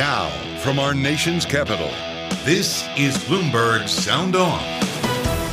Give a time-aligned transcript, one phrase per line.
[0.00, 0.30] Now,
[0.60, 1.90] from our nation's capital,
[2.42, 4.58] this is Bloomberg Sound On.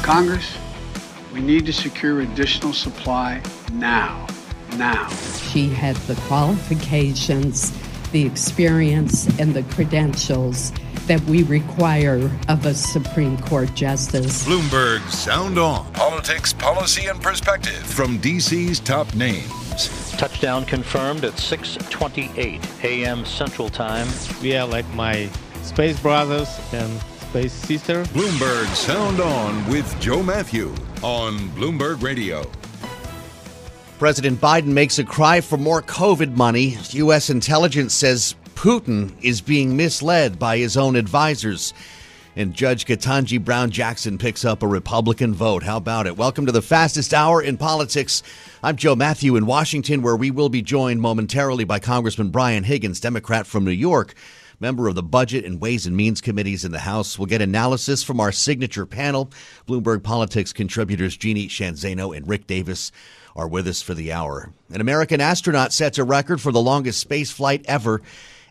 [0.01, 0.57] Congress,
[1.33, 3.41] we need to secure additional supply
[3.73, 4.25] now.
[4.77, 5.09] Now.
[5.51, 7.73] She had the qualifications,
[8.13, 10.71] the experience, and the credentials
[11.07, 14.45] that we require of a Supreme Court justice.
[14.45, 15.91] Bloomberg Sound On.
[15.91, 19.66] Politics, policy, and perspective from DC's top names.
[20.17, 23.25] Touchdown confirmed at 6:28 a.m.
[23.25, 24.07] Central Time.
[24.41, 25.29] We are like my
[25.61, 28.03] space brothers and space sister.
[28.05, 32.49] Bloomberg Sound On with Joe Matthew on Bloomberg Radio.
[33.99, 36.77] President Biden makes a cry for more COVID money.
[36.91, 37.29] U.S.
[37.29, 41.73] intelligence says Putin is being misled by his own advisors.
[42.37, 45.63] And Judge Ketanji Brown Jackson picks up a Republican vote.
[45.63, 46.17] How about it?
[46.17, 48.21] Welcome to the fastest hour in politics.
[48.61, 52.99] I'm Joe Matthew in Washington, where we will be joined momentarily by Congressman Brian Higgins,
[52.99, 54.13] Democrat from New York,
[54.59, 57.17] member of the Budget and Ways and Means Committees in the House.
[57.17, 59.31] We'll get analysis from our signature panel.
[59.67, 62.91] Bloomberg Politics contributors Jeannie Sheehan Zaino and Rick Davis
[63.35, 64.51] are with us for the hour.
[64.71, 68.03] An American astronaut sets a record for the longest space flight ever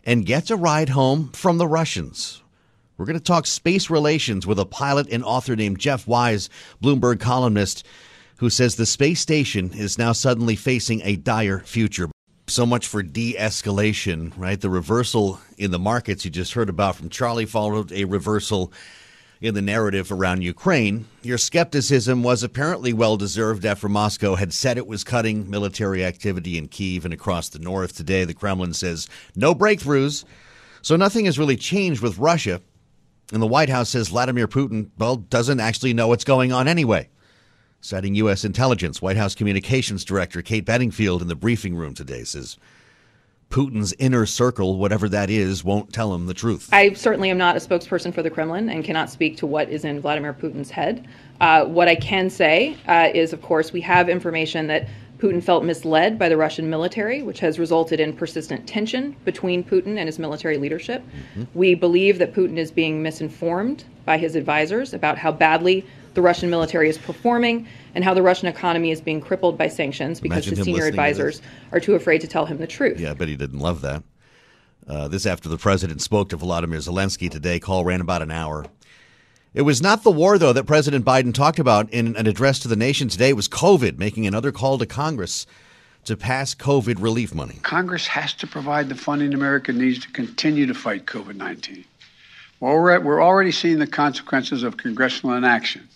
[0.03, 2.43] and gets a ride home from the Russians.
[2.97, 6.49] We're going to talk space relations with a pilot and author named Jeff Wise,
[6.81, 7.85] Bloomberg columnist,
[8.37, 12.09] who says the space station is now suddenly facing a dire future.
[12.47, 14.59] So much for de escalation, right?
[14.59, 18.73] The reversal in the markets you just heard about from Charlie followed a reversal
[19.41, 21.05] in the narrative around Ukraine.
[21.21, 26.57] Your skepticism was apparently well deserved after Moscow had said it was cutting military activity
[26.57, 27.95] in Kiev and across the north.
[27.95, 30.25] Today, the Kremlin says no breakthroughs.
[30.81, 32.59] So nothing has really changed with Russia.
[33.33, 37.09] And the White House says Vladimir Putin, well, doesn't actually know what's going on anyway.
[37.81, 38.43] Citing U.S.
[38.43, 42.57] intelligence, White House Communications Director Kate Bedingfield in the briefing room today says
[43.49, 46.69] Putin's inner circle, whatever that is, won't tell him the truth.
[46.71, 49.85] I certainly am not a spokesperson for the Kremlin and cannot speak to what is
[49.85, 51.07] in Vladimir Putin's head.
[51.39, 54.87] Uh, what I can say uh, is, of course, we have information that
[55.19, 59.97] Putin felt misled by the Russian military, which has resulted in persistent tension between Putin
[59.97, 61.01] and his military leadership.
[61.01, 61.43] Mm-hmm.
[61.53, 66.49] We believe that Putin is being misinformed by his advisors about how badly the Russian
[66.49, 70.57] military is performing and how the Russian economy is being crippled by sanctions because Imagine
[70.57, 71.41] his senior advisors
[71.71, 72.99] are too afraid to tell him the truth.
[72.99, 74.03] Yeah, I bet he didn't love that.
[74.87, 77.59] Uh, this after the president spoke to Volodymyr Zelensky today.
[77.59, 78.65] Call ran about an hour.
[79.57, 82.67] It was not the war, though, that President Biden talked about in an address to
[82.67, 83.29] the nation today.
[83.29, 85.47] It was COVID, making another call to Congress
[86.05, 87.57] to pass COVID relief money.
[87.63, 91.83] Congress has to provide the funding America needs to continue to fight COVID 19.
[92.59, 95.89] Well, we're, we're already seeing the consequences of congressional inaction.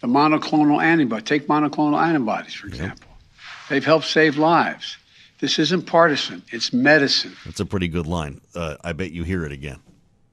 [0.00, 3.06] The monoclonal antibody, take monoclonal antibodies, for example.
[3.08, 3.68] Yep.
[3.68, 4.96] They've helped save lives.
[5.38, 7.36] This isn't partisan, it's medicine.
[7.44, 8.40] That's a pretty good line.
[8.52, 9.78] Uh, I bet you hear it again.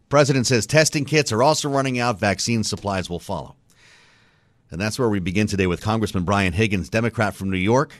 [0.09, 3.55] President says testing kits are also running out, vaccine supplies will follow.
[4.71, 7.93] And that's where we begin today with Congressman Brian Higgins, Democrat from New York.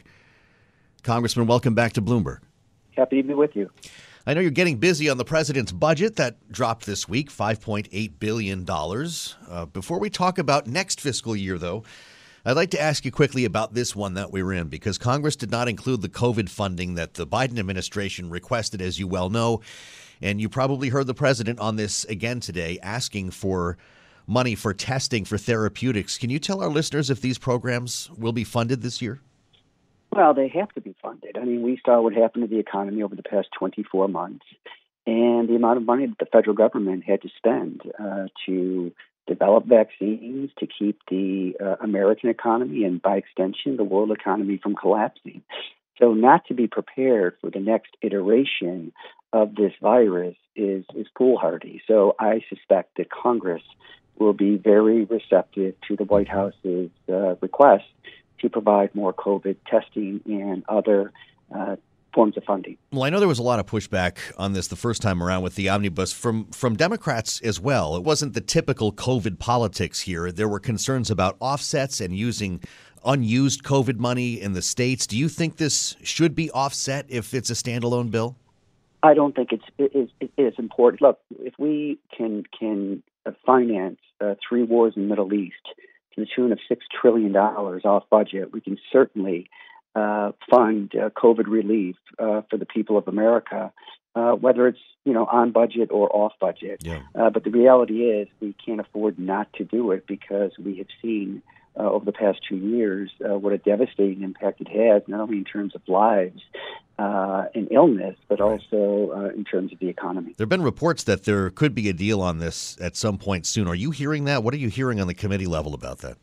[1.04, 2.40] Congressman, welcome back to Bloomberg.
[2.96, 3.70] Happy to be with you.
[4.26, 8.66] I know you're getting busy on the president's budget that dropped this week, $5.8 billion.
[8.70, 11.84] Uh, before we talk about next fiscal year, though,
[12.44, 15.52] I'd like to ask you quickly about this one that we're in because Congress did
[15.52, 19.62] not include the COVID funding that the Biden administration requested, as you well know.
[20.22, 23.78] And you probably heard the president on this again today asking for
[24.28, 26.18] money for testing for therapeutics.
[26.18, 29.22] Can you tell our listeners if these programs will be funded this year?
[30.12, 31.38] Well, they have to be funded.
[31.38, 34.46] I mean, we saw what happened to the economy over the past 24 months
[35.06, 38.92] and the amount of money that the federal government had to spend uh, to
[39.28, 44.76] develop vaccines to keep the uh, American economy and, by extension, the world economy from
[44.76, 45.42] collapsing.
[46.00, 48.92] So, not to be prepared for the next iteration
[49.34, 51.82] of this virus is, is foolhardy.
[51.88, 53.64] So I suspect that Congress
[54.18, 57.86] will be very receptive to the White House's uh, request
[58.40, 61.12] to provide more COVID testing and other
[61.54, 61.76] uh,
[62.14, 62.78] forms of funding.
[62.92, 65.44] Well, I know there was a lot of pushback on this the first time around
[65.44, 67.96] with the omnibus from from Democrats as well.
[67.96, 70.32] It wasn't the typical COVID politics here.
[70.32, 72.62] There were concerns about offsets and using
[73.08, 75.08] unused COVID money in the states.
[75.08, 78.36] Do you think this should be offset if it's a standalone bill?
[79.02, 81.02] I don't think it's it, it is important.
[81.02, 83.04] Look, if we can can
[83.46, 85.56] finance uh, three wars in the Middle East
[86.14, 89.50] to the tune of six trillion dollars off budget, we can certainly
[89.96, 93.72] uh, fund uh, COVID relief uh, for the people of America,
[94.16, 96.82] uh, whether it's you know on budget or off budget.
[96.84, 97.02] Yeah.
[97.16, 100.88] Uh, but the reality is, we can't afford not to do it because we have
[101.02, 101.42] seen
[101.80, 105.38] uh, over the past two years uh, what a devastating impact it has, not only
[105.38, 106.42] in terms of lives
[107.00, 108.52] uh, and illness, but Right.
[108.52, 110.34] also uh, in terms of the economy.
[110.38, 113.46] There have been reports that there could be a deal on this at some point
[113.46, 113.68] soon.
[113.68, 114.44] Are you hearing that?
[114.44, 116.18] What are you hearing on the committee level about that?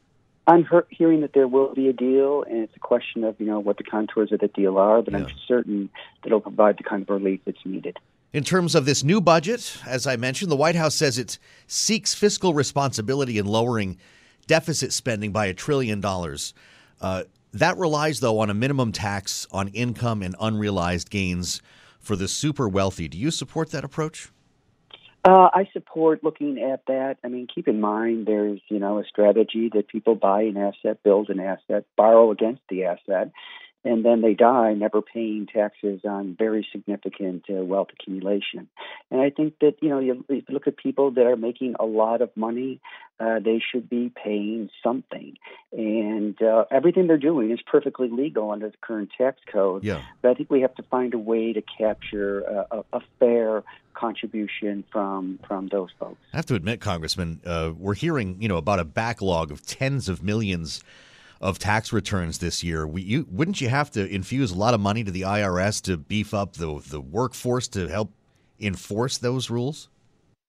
[0.46, 3.46] I'm hear- hearing that there will be a deal, and it's a question of you
[3.46, 5.00] know what the contours of the deal are.
[5.00, 5.88] But I'm certain
[6.22, 7.96] that it'll provide the kind of relief that's needed.
[8.34, 12.14] In terms of this new budget, as I mentioned, the White House says it seeks
[12.14, 13.96] fiscal responsibility in lowering
[14.46, 16.54] deficit spending by a trillion dollars.
[17.00, 21.62] Uh, that relies, though, on a minimum tax on income and unrealized gains
[22.00, 23.08] for the super wealthy.
[23.08, 24.30] Do you support that approach?
[25.24, 27.16] Uh, I support looking at that.
[27.24, 31.02] I mean, keep in mind there's you know a strategy that people buy an asset,
[31.02, 33.30] build an asset, borrow against the asset,
[33.84, 38.68] and then they die never paying taxes on very significant uh, wealth accumulation.
[39.10, 41.84] And I think that you know you, you look at people that are making a
[41.84, 42.80] lot of money,
[43.20, 45.36] uh, they should be paying something,
[45.72, 49.84] and uh, everything they're doing is perfectly legal under the current tax code.
[49.84, 50.02] Yeah.
[50.22, 53.62] But I think we have to find a way to capture uh, a, a fair
[53.94, 56.18] contribution from from those folks.
[56.32, 60.08] I have to admit, Congressman, uh, we're hearing you know about a backlog of tens
[60.08, 60.82] of millions
[61.40, 62.86] of tax returns this year.
[62.86, 65.96] We, you, wouldn't you have to infuse a lot of money to the IRS to
[65.96, 68.12] beef up the the workforce to help
[68.60, 69.88] enforce those rules?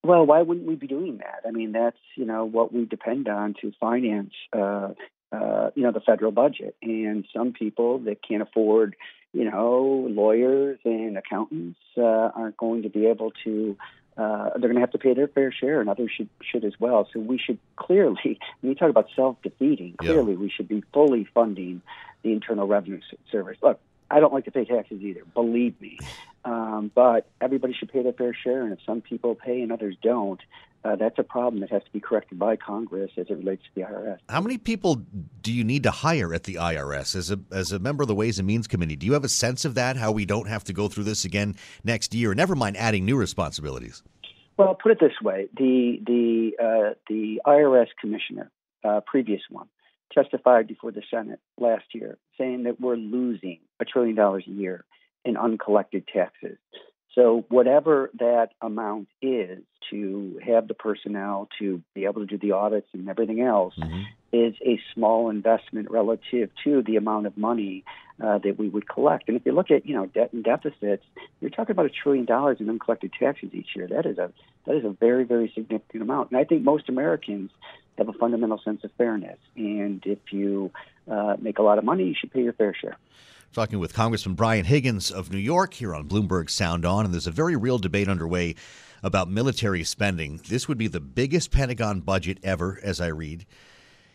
[0.04, 1.42] Well, why wouldn't we be doing that?
[1.48, 4.90] I mean, that's you know what we depend on to finance uh,
[5.32, 8.96] uh, you know the federal budget, and some people that can't afford
[9.34, 13.78] you know lawyers and accountants uh, aren't going to be able to.
[14.18, 16.74] Uh, they're going to have to pay their fair share, and others should should as
[16.80, 17.08] well.
[17.12, 20.12] So we should clearly, when you talk about self defeating, Yeah.
[20.12, 21.82] clearly we should be fully funding
[22.24, 23.02] the Internal Revenue
[23.32, 23.58] Service.
[23.62, 23.80] Look,
[24.10, 25.22] I don't like to pay taxes either.
[25.34, 25.98] Believe me,
[26.46, 29.96] um, but everybody should pay their fair share, and if some people pay and others
[30.02, 30.40] don't,
[30.86, 33.70] uh, that's a problem that has to be corrected by Congress as it relates to
[33.74, 34.20] the IRS.
[34.30, 35.02] How many people
[35.42, 38.16] do you need to hire at the IRS as a as a member of the
[38.16, 38.96] Ways and Means Committee?
[38.96, 39.98] Do you have a sense of that?
[39.98, 42.36] How we don't have to go through this again next year?
[42.36, 44.04] Never mind adding new responsibilities.
[44.58, 48.52] Well, put it this way: the the uh, the IRS commissioner,
[48.84, 49.68] uh, previous one,
[50.14, 54.86] testified before the Senate last year, saying that we're losing a trillion dollars a year
[55.26, 56.58] in uncollected taxes.
[57.16, 62.52] So whatever that amount is to have the personnel to be able to do the
[62.52, 63.74] audits and everything else
[64.34, 67.86] is a small investment relative to the amount of money
[68.22, 69.30] uh, that we would collect.
[69.30, 71.06] And if you look at you know debt and deficits,
[71.40, 73.88] you're talking about a trillion dollars in uncollected taxes each year.
[73.88, 74.32] That is a
[74.66, 76.32] that is a very very significant amount.
[76.32, 77.52] And I think most Americans
[77.98, 79.38] have a fundamental sense of fairness.
[79.56, 80.72] And if you
[81.10, 82.98] uh, make a lot of money, you should pay your fair share.
[83.56, 87.26] Talking with Congressman Brian Higgins of New York here on Bloomberg Sound On, and there's
[87.26, 88.56] a very real debate underway
[89.02, 90.42] about military spending.
[90.50, 93.46] This would be the biggest Pentagon budget ever, as I read.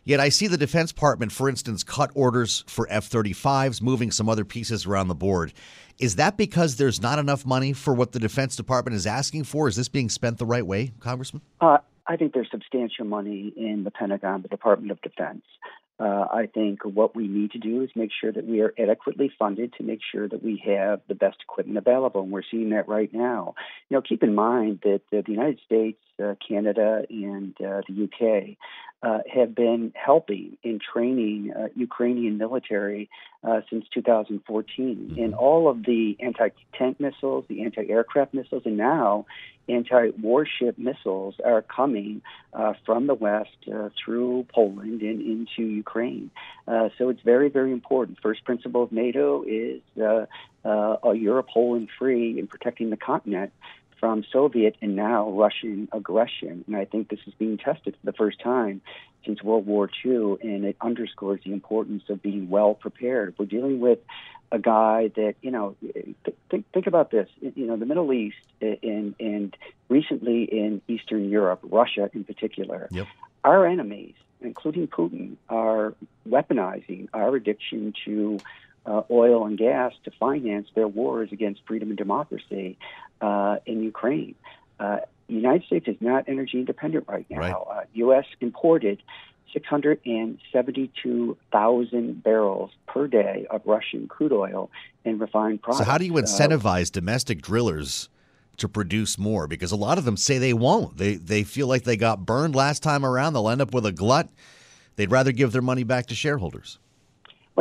[0.05, 4.29] Yet I see the Defense Department, for instance, cut orders for F 35s, moving some
[4.29, 5.55] other pieces around the board.
[5.99, 9.69] Is that because there's not enough money for what the Defense Department is asking for?
[9.69, 11.41] Is this being spent the right way, Congressman?
[11.63, 15.45] Uh, I think there's substantial money in the Pentagon, the Department of Defense.
[16.01, 19.31] Uh, I think what we need to do is make sure that we are adequately
[19.39, 22.89] funded to make sure that we have the best equipment available, and we're seeing that
[22.89, 23.55] right now.
[23.91, 28.05] You know, keep in mind that uh, the United States, uh, Canada, and uh, the
[28.05, 28.57] UK
[29.03, 33.11] uh, have been helping in training uh, Ukrainian military
[33.45, 39.27] uh, since 2014, and all of the anti-tank missiles, the anti-aircraft missiles, and now
[39.73, 42.23] anti-warship missiles are coming
[42.53, 46.31] uh, from the west uh, through Poland and into Ukraine.
[46.67, 48.19] Uh, so it's very, very important.
[48.23, 50.27] First principle of NATO is uh,
[50.65, 53.53] uh, a Europe whole and free in protecting the continent
[54.01, 56.65] from Soviet and now Russian aggression.
[56.67, 58.81] And I think this is being tested for the first time
[59.25, 63.35] since World War II, and it underscores the importance of being well prepared.
[63.39, 63.99] We're dealing with
[64.53, 65.77] a guy that you know
[66.51, 69.57] think think about this you know the Middle East and and
[69.89, 73.07] recently in Eastern Europe Russia in particular Yep.
[73.45, 75.95] our enemies including Putin are
[76.29, 78.39] weaponizing our addiction to
[78.91, 82.77] uh, oil and gas to finance their wars against freedom and democracy
[83.21, 84.35] uh, in Ukraine
[84.79, 87.55] uh, the United States is not energy independent right now Right.
[87.55, 88.25] Uh, U.S.
[88.41, 89.03] imported
[89.53, 94.71] 672,000 barrels per day of Russian crude oil
[95.05, 95.85] and refined products.
[95.85, 98.09] So, how do you incentivize uh, domestic drillers
[98.59, 99.49] to produce more?
[99.49, 100.97] Because a lot of them say they won't.
[100.97, 103.33] They they feel like they got burned last time around.
[103.33, 104.29] They'll end up with a glut.
[104.97, 106.79] They'd rather give their money back to shareholders.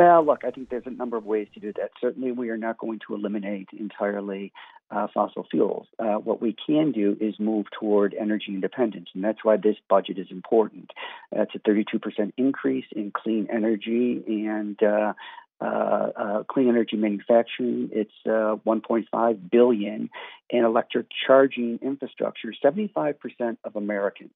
[0.00, 1.90] Well, look, I think there's a number of ways to do that.
[2.00, 4.50] Certainly, we are not going to eliminate entirely
[4.90, 5.88] uh, fossil fuels.
[5.98, 10.18] Uh, what we can do is move toward energy independence, and that's why this budget
[10.18, 10.90] is important.
[11.36, 15.12] Uh, it's a 32% increase in clean energy and uh,
[15.60, 17.90] uh, uh, clean energy manufacturing.
[17.92, 20.08] It's 1.5 billion
[20.48, 22.54] in electric charging infrastructure.
[22.64, 24.30] 75% of Americans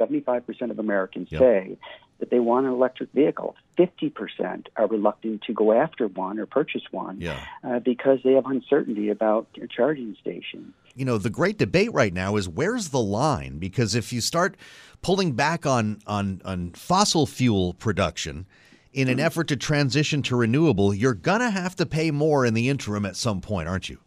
[0.00, 1.40] 75% of Americans yep.
[1.40, 1.78] say
[2.20, 3.56] that they want an electric vehicle.
[3.78, 7.44] 50% are reluctant to go after one or purchase one yeah.
[7.64, 10.72] uh, because they have uncertainty about their charging station.
[10.94, 13.58] You know, the great debate right now is where's the line?
[13.58, 14.56] Because if you start
[15.02, 18.46] pulling back on, on, on fossil fuel production,
[18.92, 19.26] in an mm-hmm.
[19.26, 23.06] effort to transition to renewable, you're going to have to pay more in the interim
[23.06, 23.98] at some point, aren't you?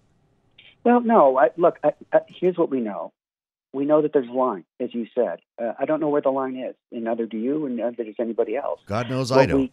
[0.84, 1.38] Well, no.
[1.38, 3.14] I, look, I, I, here's what we know
[3.74, 5.40] we know that there's a line, as you said.
[5.62, 8.16] Uh, I don't know where the line is, and neither do you, and neither does
[8.20, 8.80] anybody else.
[8.86, 9.62] God knows what I don't.
[9.62, 9.72] We,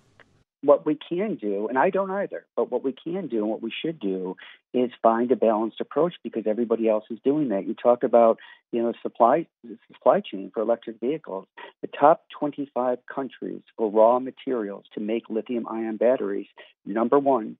[0.62, 3.62] what we can do, and I don't either, but what we can do and what
[3.62, 4.36] we should do
[4.74, 7.66] is find a balanced approach because everybody else is doing that.
[7.66, 8.38] You talk about,
[8.70, 9.46] you know, supply
[9.92, 11.46] supply chain for electric vehicles.
[11.80, 16.48] The top 25 countries for raw materials to make lithium ion batteries,
[16.84, 17.56] number one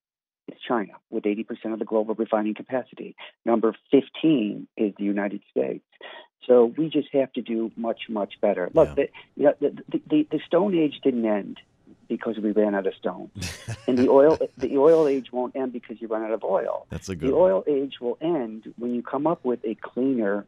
[0.52, 3.16] is China with 80% of the global refining capacity.
[3.45, 5.85] Number 15 is the United States.
[6.47, 8.71] So we just have to do much, much better.
[8.73, 8.95] Look, yeah.
[8.95, 11.61] the, you know, the, the, the Stone Age didn't end
[12.09, 13.30] because we ran out of stone,
[13.87, 16.87] and the oil the oil age won't end because you run out of oil.
[16.90, 17.30] That's a good.
[17.30, 17.52] The one.
[17.52, 20.45] oil age will end when you come up with a cleaner,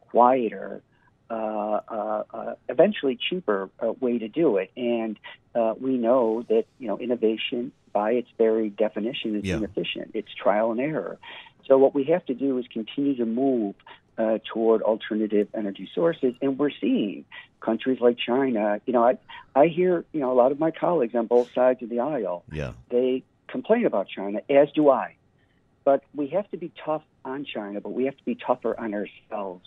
[0.00, 0.82] quieter,
[1.30, 4.70] uh, uh, uh, eventually cheaper uh, way to do it.
[4.76, 5.18] And
[5.54, 9.56] uh, we know that you know innovation, by its very definition, is yeah.
[9.56, 10.10] inefficient.
[10.12, 11.16] It's trial and error.
[11.66, 13.74] So what we have to do is continue to move
[14.18, 16.34] uh, toward alternative energy sources.
[16.42, 17.24] And we're seeing
[17.62, 18.82] countries like China.
[18.84, 19.16] You know, I
[19.54, 22.44] I hear you know a lot of my colleagues on both sides of the aisle.
[22.52, 25.16] Yeah, they complain about China, as do I.
[25.84, 28.92] But we have to be tough on China, but we have to be tougher on
[28.92, 29.66] ourselves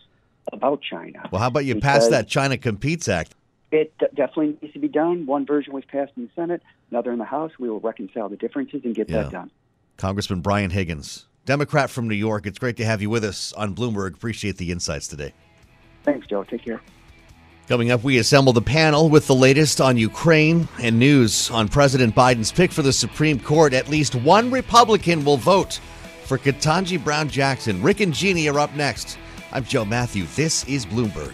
[0.53, 1.27] about China.
[1.31, 3.33] Well, how about you pass that China Competes Act?
[3.71, 5.25] It d- definitely needs to be done.
[5.25, 7.51] One version was passed in the Senate, another in the House.
[7.59, 9.23] We will reconcile the differences and get yeah.
[9.23, 9.51] that done.
[9.97, 12.45] Congressman Brian Higgins, Democrat from New York.
[12.45, 14.15] It's great to have you with us on Bloomberg.
[14.15, 15.33] Appreciate the insights today.
[16.03, 16.43] Thanks, Joe.
[16.43, 16.81] Take care.
[17.67, 22.15] Coming up, we assemble the panel with the latest on Ukraine and news on President
[22.15, 23.73] Biden's pick for the Supreme Court.
[23.73, 25.79] At least one Republican will vote
[26.23, 27.81] for Ketanji Brown Jackson.
[27.83, 29.19] Rick and Jeannie are up next.
[29.51, 30.25] I'm Joe Matthew.
[30.35, 31.33] This is Bloomberg.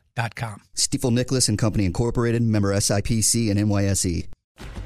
[0.35, 0.61] com.
[0.75, 4.27] Stifel Nicolaus and Company Incorporated, member SIPC and NYSE.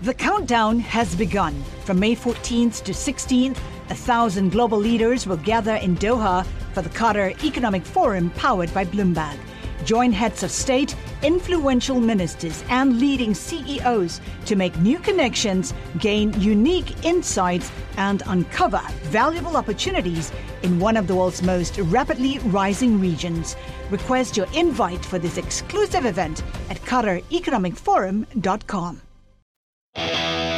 [0.02, 1.64] The countdown has begun.
[1.84, 3.58] From May 14th to 16th,
[3.90, 8.86] a thousand global leaders will gather in Doha for the Qatar Economic Forum powered by
[8.86, 9.38] Bloomberg.
[9.86, 17.06] Join heads of state, influential ministers, and leading CEOs to make new connections, gain unique
[17.06, 20.32] insights, and uncover valuable opportunities
[20.64, 23.56] in one of the world's most rapidly rising regions.
[23.92, 29.02] Request your invite for this exclusive event at QatarEconomicForum.com.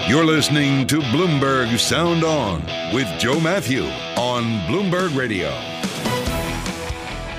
[0.07, 2.61] You're listening to Bloomberg Sound On
[2.95, 3.83] with Joe Matthew
[4.15, 5.76] on Bloomberg Radio.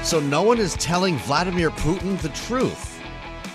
[0.02, 2.98] So, no one is telling Vladimir Putin the truth.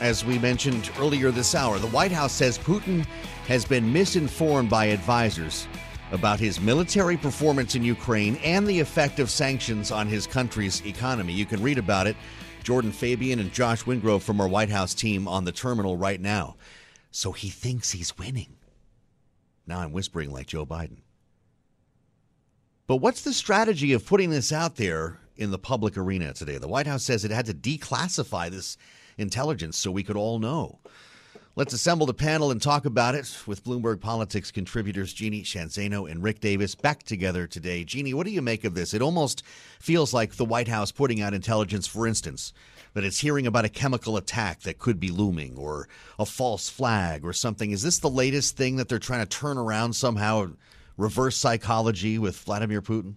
[0.02, 3.06] As we mentioned earlier this hour, the White House says Putin
[3.48, 5.68] has been misinformed by advisors
[6.12, 11.34] about his military performance in Ukraine and the effect of sanctions on his country's economy.
[11.34, 12.16] You can read about it.
[12.64, 16.56] Jordan Fabian and Josh Wingrove from our White House team on the terminal right now.
[17.10, 18.56] So he thinks he's winning.
[19.66, 21.00] Now I'm whispering like Joe Biden.
[22.86, 26.58] But what's the strategy of putting this out there in the public arena today?
[26.58, 28.78] The White House says it had to declassify this
[29.18, 30.80] intelligence so we could all know.
[31.56, 36.10] Let's assemble the panel and talk about it with Bloomberg Politics contributors Jeannie Sheehan Zaino
[36.10, 37.84] and Rick Davis back together today.
[37.84, 38.92] Jeannie, what do you make of this?
[38.92, 39.44] It almost
[39.80, 42.54] feels like the White House putting out intelligence, for instance,
[42.96, 45.88] that it's hearing about a chemical attack that could be looming or
[46.18, 47.70] a false flag or something.
[47.70, 50.54] Is this the latest thing that they're trying to turn around somehow,
[50.98, 53.14] reverse psychology with Vladimir Putin?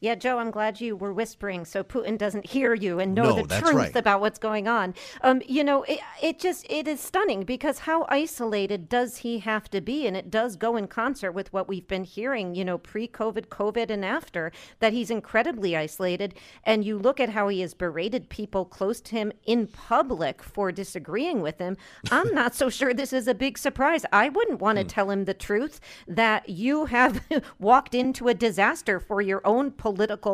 [0.00, 3.44] Yeah, Joe, I'm glad you were whispering so Putin doesn't hear you and know No,
[3.44, 3.96] the truth right.
[3.96, 4.94] about what's going on.
[5.22, 9.68] Um, you know, it, it just it is stunning because how isolated does he have
[9.70, 10.06] to be?
[10.06, 13.90] And it does go in concert with what we've been hearing, you know, pre-COVID, COVID,
[13.90, 16.34] and after that he's incredibly isolated.
[16.62, 20.70] And you look at how he has berated people close to him in public for
[20.70, 21.76] disagreeing with him.
[22.12, 24.04] I'm not so sure this is a big surprise.
[24.12, 27.20] I wouldn't want to tell him the truth that you have
[27.58, 29.87] walked into a disaster for your own political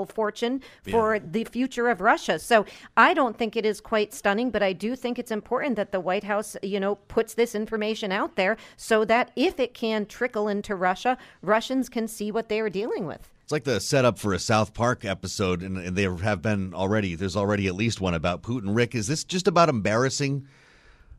[0.06, 2.38] fortune for the future of Russia.
[2.38, 2.64] So
[2.96, 6.00] I don't think it is quite stunning, but I do think it's important that the
[6.00, 10.48] White House, you know, puts this information out there so that if it can trickle
[10.48, 13.30] into Russia, Russians can see what they are dealing with.
[13.42, 17.14] It's like the setup for a South Park episode, and, and there have been already.
[17.14, 18.74] There's already at least one about Putin.
[18.74, 20.46] Rick, is this just about embarrassing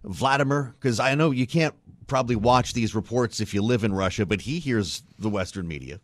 [0.03, 0.73] Vladimir?
[0.79, 1.75] Because I know you can't
[2.07, 5.99] probably watch these reports if you live in Russia, but he hears the Western media.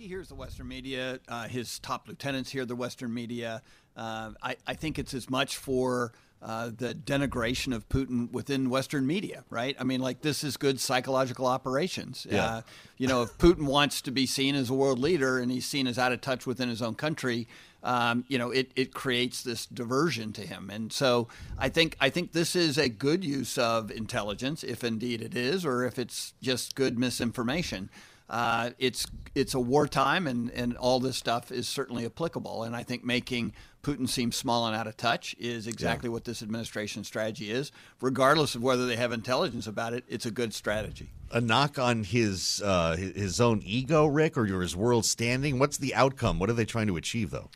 [0.00, 1.20] He hears the Western media.
[1.28, 3.60] Uh, his top lieutenants hear the Western media.
[3.94, 9.06] Uh, I, I think it's as much for uh, the denigration of Putin within Western
[9.06, 9.76] media, right?
[9.78, 12.26] I mean, like this is good psychological operations.
[12.30, 12.44] Yeah.
[12.46, 12.62] Uh,
[12.96, 15.86] you know, if Putin wants to be seen as a world leader and he's seen
[15.86, 17.46] as out of touch within his own country,
[17.82, 20.70] um, you know, it, it creates this diversion to him.
[20.70, 21.28] And so
[21.58, 25.66] I think I think this is a good use of intelligence, if indeed it is,
[25.66, 27.90] or if it's just good misinformation.
[28.30, 32.62] Uh, it's it's a wartime, and, and all this stuff is certainly applicable.
[32.62, 36.42] And I think making Putin seem small and out of touch is exactly what this
[36.42, 37.72] administration's strategy is.
[38.00, 41.10] Regardless of whether they have intelligence about it, it's a good strategy.
[41.32, 45.58] A knock on his uh, his own ego, Rick, or his world standing.
[45.58, 46.38] What's the outcome?
[46.38, 47.50] What are they trying to achieve, though?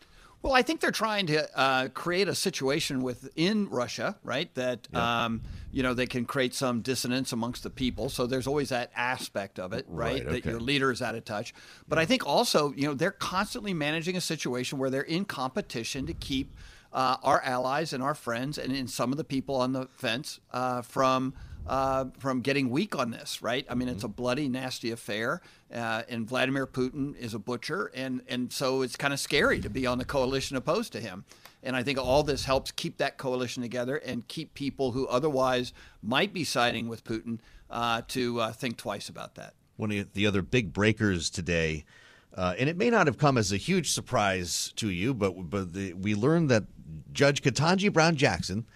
[0.45, 4.55] Well, I think they're trying to uh, create a situation within Russia, right?
[4.55, 5.41] That um,
[5.73, 8.11] you know they can create some dissonance amongst the people.
[8.11, 10.23] So there's always that aspect of it, right?
[10.23, 11.55] Right, That your leader is out of touch.
[11.89, 16.05] But I think also, you know, they're constantly managing a situation where they're in competition
[16.09, 16.55] to keep
[16.93, 20.41] uh, our allies and our friends, and in some of the people on the fence,
[20.53, 21.33] uh, from
[21.67, 23.67] uh, from getting weak on this, right?
[23.69, 25.41] I mean, it's a bloody, nasty affair,
[25.75, 29.71] uh, and Vladimir Putin is a butcher, and and so it's kind of scary to
[29.71, 31.25] be on the coalition opposed to him.
[31.63, 35.73] And I think all this helps keep that coalition together and keep people who otherwise
[36.03, 37.39] might be siding with Putin
[37.71, 39.55] uh, to uh, think twice about that.
[39.77, 41.87] One of the other big breakers today,
[42.35, 45.73] uh, and it may not have come as a huge surprise to you, but but
[45.73, 46.65] the, we learned that
[47.13, 48.67] Judge Ketanji Brown Jackson,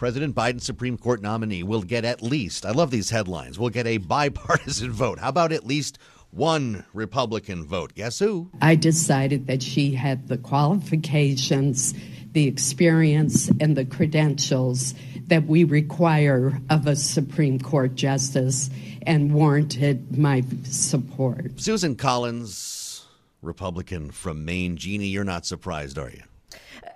[0.00, 2.64] President Biden's Supreme Court nominee, will get at least.
[2.64, 3.58] I love these headlines.
[3.58, 5.18] Will get a bipartisan vote.
[5.18, 5.98] How about at least
[6.30, 7.92] one Republican vote?
[7.94, 8.50] Guess who?
[8.62, 11.92] I decided that she had the qualifications,
[12.32, 14.94] the experience, and the credentials
[15.26, 18.70] that we require of a Supreme Court justice
[19.02, 21.60] and warranted my support.
[21.60, 23.04] Susan Collins,
[23.42, 24.78] Republican from Maine.
[24.78, 26.22] Jeannie, you're not surprised, are you?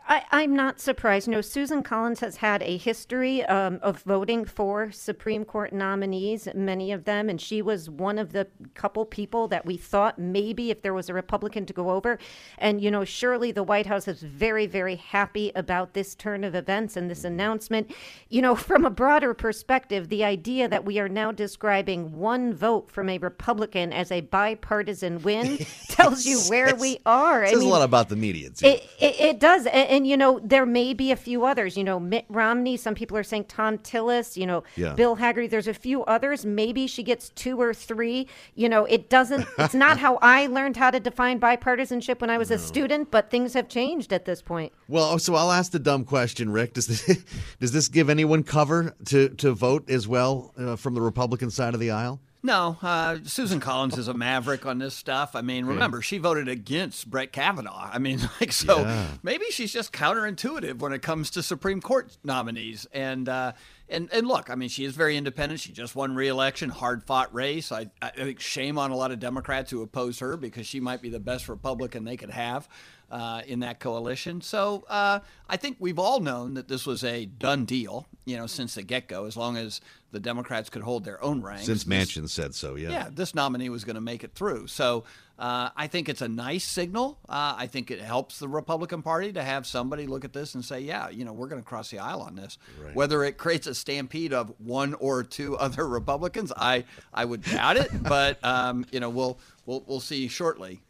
[0.07, 1.29] I, I'm not surprised.
[1.29, 6.92] No, Susan Collins has had a history um, of voting for Supreme Court nominees, many
[6.92, 10.83] of them, and she was one of the couple people that we thought maybe if
[10.83, 12.18] there was a Republican to go over.
[12.59, 16.55] And, you know, surely the White House is very, very happy about this turn of
[16.55, 17.90] events and this announcement.
[18.29, 22.90] You know, from a broader perspective, the idea that we are now describing one vote
[22.90, 27.44] from a Republican as a bipartisan win tells you where we are.
[27.44, 28.51] It says a lot about the media.
[28.51, 28.66] too.
[28.66, 29.66] It, it, it does.
[29.74, 31.76] And, and, you know, there may be a few others.
[31.76, 34.94] You know, Mitt Romney, some people are saying Thom Tillis, you know, Yeah.
[34.94, 35.50] Bill Hagerty.
[35.50, 36.46] There's a few others.
[36.46, 38.28] Maybe she gets two or three.
[38.54, 42.38] You know, it doesn't, it's not how I learned how to define bipartisanship when I
[42.38, 44.72] was a student, but things have changed at this point.
[44.87, 46.74] Well, so I'll ask the dumb question, Rick.
[46.74, 47.24] Does this,
[47.60, 51.74] does this give anyone cover to, to vote as well uh, from the Republican side
[51.74, 52.20] of the aisle?
[52.46, 55.35] No, uh, Susan Collins is a maverick on this stuff.
[55.35, 57.88] I mean, remember, she voted against Brett Kavanaugh.
[57.90, 59.07] I mean, like, so Yeah.
[59.22, 62.87] maybe she's just counterintuitive when it comes to Supreme Court nominees.
[62.92, 63.52] And, uh,
[63.88, 65.61] and, and look, I mean, she is very independent.
[65.62, 67.72] She just won re-election, hard-fought race.
[67.72, 71.00] I, I think shame on a lot of Democrats who oppose her because she might
[71.00, 72.68] be the best Republican they could have
[73.11, 74.42] uh, in that coalition.
[74.42, 78.46] So uh, I think we've all known that this was a done deal, you know,
[78.46, 79.80] since the get go, as long as
[80.14, 81.66] the Democrats could hold their own ranks.
[81.66, 82.90] Since Manchin said so, yeah.
[82.90, 84.68] Yeah, this nominee was going to make it through.
[84.68, 85.05] So
[85.38, 87.18] uh, I think it's a nice signal.
[87.29, 90.64] Uh, I think it helps the Republican Party to have somebody look at this and
[90.64, 92.57] say, yeah, you know, we're going to cross the aisle on this.
[92.83, 92.94] Right.
[92.94, 97.77] Whether it creates a stampede of one or two other Republicans, I I would doubt
[97.77, 97.90] it.
[98.03, 100.81] but um, you know, we'll we'll we'll see shortly.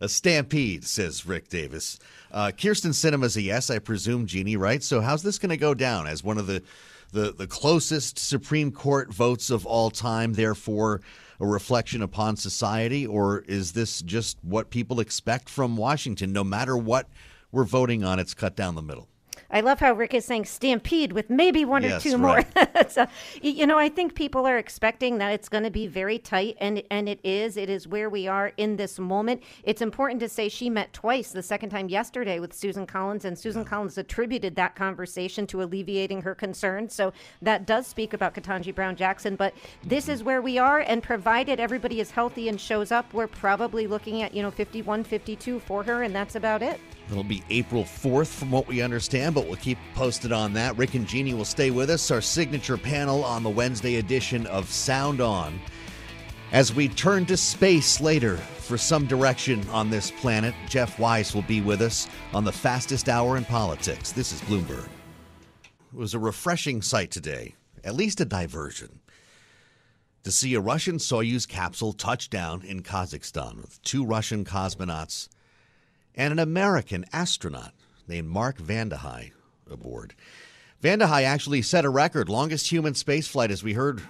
[0.00, 1.98] A stampede, says Rick Davis.
[2.32, 4.82] Uh, Kyrsten Sinema's a yes, I presume, Jeannie, right?
[4.82, 6.62] So how's this going to go down as one of the,
[7.14, 11.00] the, the closest Supreme Court votes of all time, therefore
[11.40, 13.06] a reflection upon society?
[13.06, 16.32] Or is this just what people expect from Washington?
[16.32, 17.08] No matter what
[17.52, 19.08] we're voting on, it's cut down the middle.
[19.50, 22.42] I love how Rick is saying stampede with maybe one Yes, or two more.
[22.88, 23.06] so,
[23.42, 26.82] you know, I think people are expecting that it's going to be very tight, and
[26.90, 27.56] and it is.
[27.56, 29.42] It is where we are in this moment.
[29.62, 31.32] It's important to say she met twice.
[31.32, 36.22] The second time yesterday with Susan Collins, and Susan Collins attributed that conversation to alleviating
[36.22, 36.94] her concerns.
[36.94, 39.36] So that does speak about Ketanji Brown Jackson.
[39.36, 40.26] But this is mm-hmm.
[40.26, 44.34] where we are, and provided everybody is healthy and shows up, we're probably looking at
[44.34, 46.80] you know 51, 52 for her, and that's about it.
[47.10, 50.76] It'll be April 4th, from what we understand, but we'll keep posted on that.
[50.78, 54.70] Rick and Jeannie will stay with us, our signature panel on the Wednesday edition of
[54.70, 55.60] Sound On.
[56.52, 61.42] As we turn to space later for some direction on this planet, Jeff Wise will
[61.42, 64.12] be with us on the fastest hour in politics.
[64.12, 64.88] This is Bloomberg.
[65.64, 69.00] It was a refreshing sight today, at least a diversion,
[70.22, 75.28] to see a Russian Soyuz capsule touch down in Kazakhstan with two Russian cosmonauts
[76.14, 77.72] and an American astronaut
[78.06, 79.32] named Mark Vande Hei
[79.70, 80.14] aboard.
[80.82, 84.02] Vande Hei actually set a record, longest human spaceflight, as we heard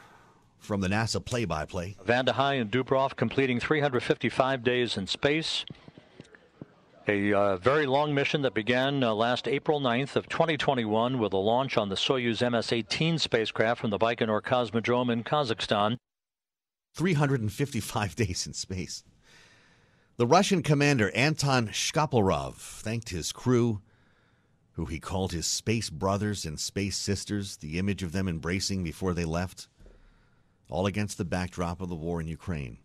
[0.58, 1.96] from the NASA play-by-play.
[2.04, 5.64] Vande Hei and Dubrov completing 355 days in space.
[7.06, 11.36] A uh, very long mission that began uh, last April 9th of 2021 with a
[11.36, 15.98] launch on the Soyuz MS-18 spacecraft from the Baikonur Cosmodrome in Kazakhstan.
[16.94, 19.04] 355 days in space.
[20.16, 23.80] The Russian commander Anton Shkaplerov thanked his crew,
[24.74, 29.12] who he called his space brothers and space sisters, the image of them embracing before
[29.12, 29.66] they left,
[30.70, 32.78] all against the backdrop of the war in Ukraine.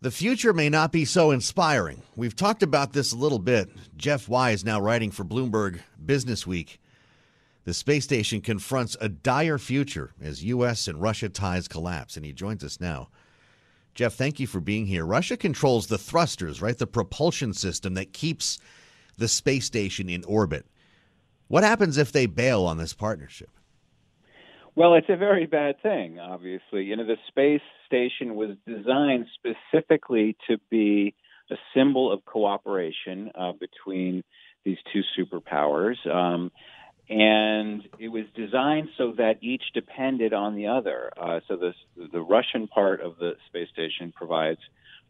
[0.00, 2.04] The future may not be so inspiring.
[2.14, 3.68] We've talked about this a little bit.
[3.96, 6.80] Jeff Wise, now writing for Bloomberg Business Week.
[7.64, 10.86] The space station confronts a dire future as U.S.
[10.86, 13.08] and Russia ties collapse, and he joins us now.
[13.98, 15.04] Jeff, thank you for being here.
[15.04, 16.78] Russia controls the thrusters, right?
[16.78, 18.60] The propulsion system that keeps
[19.16, 20.66] the space station in orbit.
[21.48, 23.50] What happens if they bail on this partnership?
[24.76, 26.84] Well, it's a very bad thing, obviously.
[26.84, 31.16] You know, the space station was designed specifically to be
[31.50, 34.22] a symbol of cooperation uh, between
[34.64, 35.96] these two superpowers.
[36.08, 36.52] Um,
[37.08, 41.10] and it was designed so that each depended on the other.
[41.16, 41.72] Uh, so the
[42.12, 44.60] the Russian part of the space station provides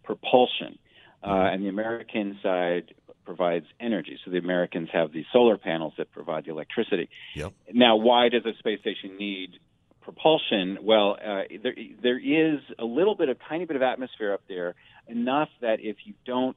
[0.05, 0.79] propulsion,
[1.23, 4.19] uh, and the American side provides energy.
[4.25, 7.11] So the Americans have these solar panels that provide the electricity.
[7.35, 7.53] Yep.
[7.75, 9.59] Now, why does a space station need
[10.01, 10.79] propulsion?
[10.83, 14.77] Well, uh, there there is a little bit of tiny bit of atmosphere up there,
[15.09, 16.57] enough that if you don't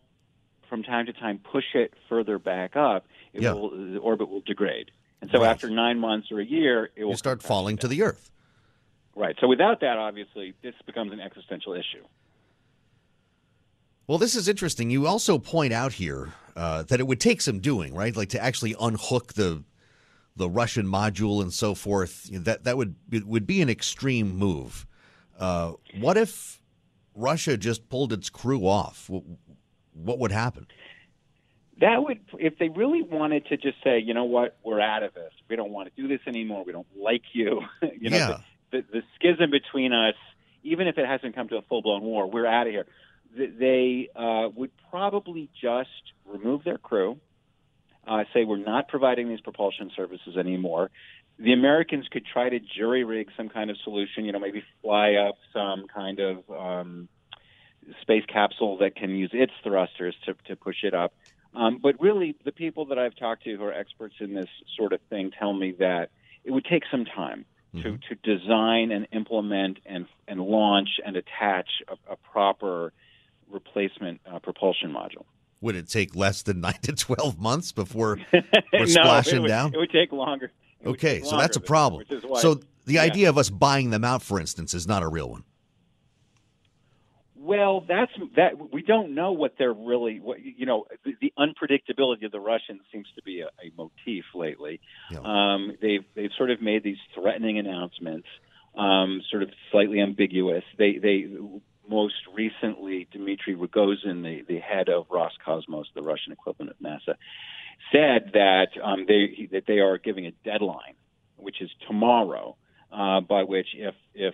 [0.69, 3.54] from time to time push it further back up, it Yeah.
[3.54, 4.91] will the orbit will degrade.
[5.21, 5.49] And so Right.
[5.49, 8.31] after nine months or a year, it will You start falling to the earth.
[9.15, 9.36] right.
[9.39, 12.03] So without that, obviously, this becomes an existential issue.
[14.07, 14.89] Well, this is interesting.
[14.89, 18.15] You also point out here uh, that it would take some doing, right?
[18.15, 19.63] Like to actually unhook the
[20.38, 22.29] the Russian module and so forth.
[22.31, 24.86] That that would it would be an extreme move.
[25.38, 26.62] Uh, what if
[27.15, 29.10] Russia just pulled its crew off?
[29.10, 29.23] What,
[29.93, 30.67] what would happen?
[31.81, 35.13] That would, if they really wanted to just say, you know what, we're out of
[35.13, 35.31] this.
[35.49, 36.63] We don't want to do this anymore.
[36.65, 37.61] We don't like you.
[37.99, 38.37] you know, Yeah.
[38.71, 40.15] the, the, the schism between us,
[40.63, 42.85] even if it hasn't come to a full blown war, we're out of here.
[43.35, 45.89] Th- They uh, would probably just
[46.25, 47.17] remove their crew,
[48.07, 50.91] uh, say we're not providing these propulsion services anymore.
[51.39, 54.25] The Americans could try to jury rig some kind of solution.
[54.25, 57.09] You know, maybe fly up some kind of um,
[58.01, 61.13] space capsule that can use its thrusters to, to push it up.
[61.53, 64.93] Um, but really, the people that I've talked to who are experts in this sort
[64.93, 66.09] of thing tell me that
[66.43, 71.69] it would take some time to, to design and implement and, and launch and attach
[71.87, 72.91] a, a proper
[73.49, 75.25] replacement uh, propulsion module.
[75.61, 78.41] Would it take less than nine to twelve months before we're
[78.73, 79.73] no, splashing it would, down?
[79.73, 80.51] It would take longer.
[80.81, 81.99] It Okay, take so that's a problem.
[81.99, 83.03] Which is why, So the yeah.
[83.03, 85.43] idea of us buying them out, for instance, is not a real one.
[87.43, 88.71] Well, that's that.
[88.71, 90.19] We don't know what they're really.
[90.19, 94.25] What you know, the, the unpredictability of the Russians seems to be a, a motif
[94.36, 94.80] lately.
[95.10, 95.19] Yeah.
[95.23, 98.27] Um, they've they've sort of made these threatening announcements,
[98.77, 100.63] um, sort of slightly ambiguous.
[100.77, 101.25] They they
[101.89, 107.15] most recently Dmitry Rogozin, the the head of Roscosmos, the Russian equivalent of NASA,
[107.91, 110.93] said that um, they that they are giving a deadline,
[111.38, 112.56] which is tomorrow
[112.91, 114.34] uh, by which if if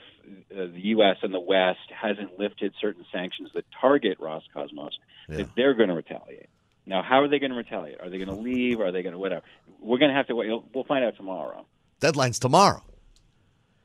[0.52, 1.18] uh, the U.S.
[1.22, 4.92] and the West hasn't lifted certain sanctions that target Roscosmos,
[5.30, 5.38] Yeah.
[5.38, 6.50] that they're going to retaliate.
[6.86, 8.00] Now, how are they going to retaliate?
[8.00, 8.80] Are they going to leave?
[8.80, 9.44] Are they going to whatever?
[9.80, 10.50] We're going to have to wait.
[10.74, 11.66] We'll find out tomorrow.
[12.00, 12.82] Deadline's tomorrow.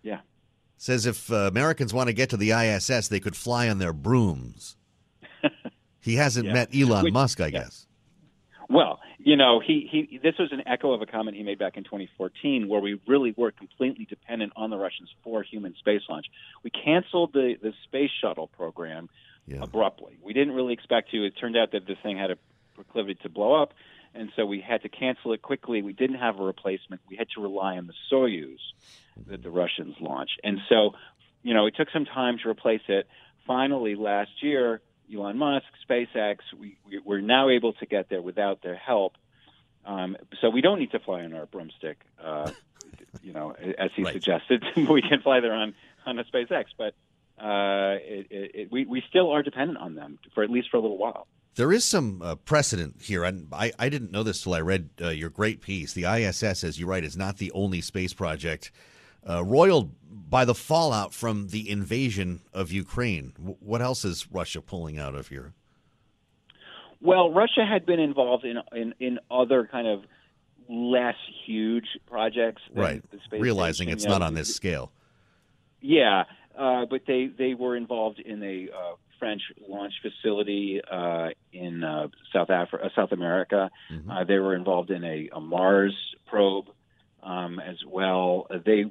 [0.03, 0.21] Yeah.
[0.77, 3.93] Says if uh, Americans want to get to the ISS, they could fly on their
[3.93, 4.77] brooms.
[6.01, 6.53] he hasn't Yeah.
[6.55, 7.51] met Elon Which- Musk, I yeah.
[7.61, 7.87] guess.
[8.69, 11.77] Well, you know, he, he this was an echo of a comment he made back
[11.77, 16.27] in 2014, where we really were completely dependent on the Russians for human space launch.
[16.63, 19.09] We canceled the the space shuttle program
[19.61, 20.19] abruptly.
[20.23, 21.25] We didn't really expect to.
[21.25, 22.37] It turned out that this thing had a
[22.75, 23.75] proclivity to blow up,
[24.15, 25.83] and so we had to cancel it quickly.
[25.83, 27.01] We didn't have a replacement.
[27.09, 28.59] We had to rely on the Soyuz
[29.27, 30.95] that the Russians launched, and so
[31.43, 33.07] you know it took some time to replace it.
[33.47, 34.81] Finally, last year,
[35.15, 39.15] Elon Musk, SpaceX, we, we, we're now able to get there without their help.
[39.85, 42.51] Um, so we don't need to fly on our broomstick, uh,
[43.23, 44.65] you know, as he suggested.
[44.77, 45.75] we can fly there on,
[46.07, 46.95] on a SpaceX, but
[47.43, 50.77] uh, it, it, it, we, we still are dependent on them for at least for
[50.77, 51.27] a little while.
[51.55, 54.89] There is some uh, precedent here, and I, I didn't know this till I read
[55.01, 55.93] uh, your great piece.
[55.93, 58.71] The ISS, as you write, is not the only space project
[59.29, 59.91] uh, roiled
[60.29, 63.33] by the fallout from the invasion of Ukraine.
[63.37, 65.53] W- what else is Russia pulling out of here?
[67.01, 70.05] Well, Russia had been involved in in, in other kind of
[70.69, 72.63] less huge projects.
[72.73, 73.03] than Right.
[73.31, 74.93] Realizing station, it's you know, not on this scale.
[75.81, 76.25] Yeah,
[76.57, 82.09] uh, but they they were involved in a uh, French launch facility uh, in uh,
[82.33, 83.71] South Africa, uh, South America.
[84.11, 85.95] Uh, they were involved in a, a Mars
[86.27, 86.67] probe
[87.23, 88.47] um, as well.
[88.65, 88.85] They,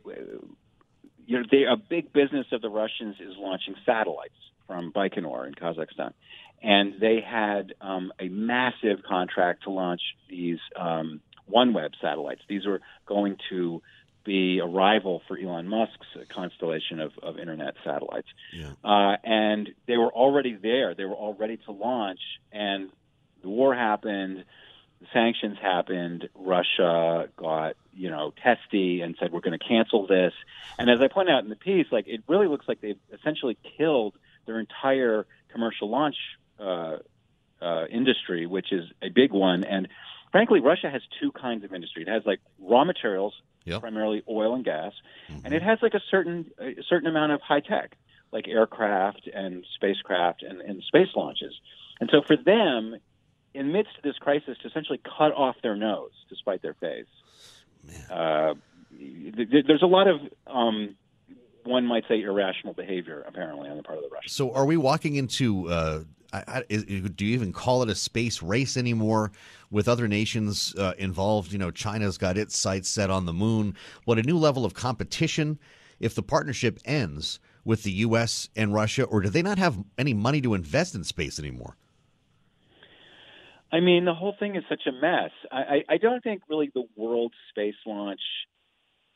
[1.26, 4.34] you know, they a big business of the Russians is launching satellites
[4.67, 6.13] from Baikonur in Kazakhstan,
[6.62, 12.41] and they had um, a massive contract to launch these um, OneWeb satellites.
[12.48, 13.82] These were going to
[14.24, 18.28] be a rival for Elon Musk's constellation of, of internet satellites.
[18.84, 20.94] Uh, and they were already there.
[20.94, 22.20] They were all ready to launch.
[22.52, 22.91] And
[23.41, 24.46] the war happened,
[25.02, 26.30] the sanctions happened.
[26.36, 30.34] Russia got, you know, testy and said, we're going to cancel this.
[30.78, 33.58] And as I point out in the piece, like, it really looks like they've essentially
[33.78, 34.14] killed
[34.46, 36.16] their entire commercial launch
[36.60, 36.98] uh,
[37.62, 39.64] uh, industry, which is a big one.
[39.64, 39.88] And
[40.32, 42.04] frankly, Russia has two kinds of industry.
[42.04, 43.34] It has like raw materials,
[43.80, 44.94] primarily oil and gas,
[45.44, 47.96] and it has like a certain a certain amount of high tech,
[48.32, 51.54] like aircraft and spacecraft and, and space launches.
[52.00, 52.96] And so for them,
[53.54, 57.06] in midst of this crisis, to essentially cut off their nose to spite their face,
[58.10, 58.54] uh,
[58.98, 60.96] th- th- there's a lot of um,
[61.64, 64.34] one might say irrational behavior apparently on the part of the Russians.
[64.34, 65.70] So, are we walking into?
[65.70, 69.32] Uh, I, I, do you even call it a space race anymore?
[69.70, 73.76] With other nations uh, involved, you know, China's got its sights set on the moon.
[74.06, 75.60] What a new level of competition
[76.00, 78.50] if the partnership ends with the U.S.
[78.56, 81.78] and Russia, or do they not have any money to invest in space anymore?
[83.71, 85.31] I mean, the whole thing is such a mess.
[85.51, 88.19] I, I, I don't think really the world space launch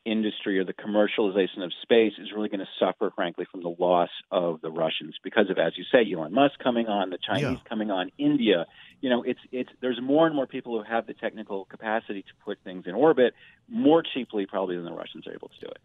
[0.06, 4.10] industry or the commercialization of space is really going to suffer, frankly, from the loss
[4.32, 7.90] of the Russians because of, as you say, Elon Musk coming on, the Chinese coming
[7.90, 8.66] on, India.
[9.02, 12.28] You know, it's it's there's more and more people who have the technical capacity to
[12.46, 13.34] put things in orbit
[13.68, 15.80] more cheaply, probably than the Russians are able to do it.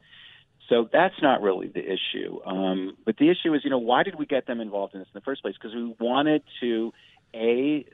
[0.69, 2.41] So that's not really the issue.
[2.47, 5.09] Um, but the issue is, you know, why did we get them involved in this
[5.13, 5.55] in the first place?
[5.61, 6.93] Because we wanted to,
[7.35, 7.85] a,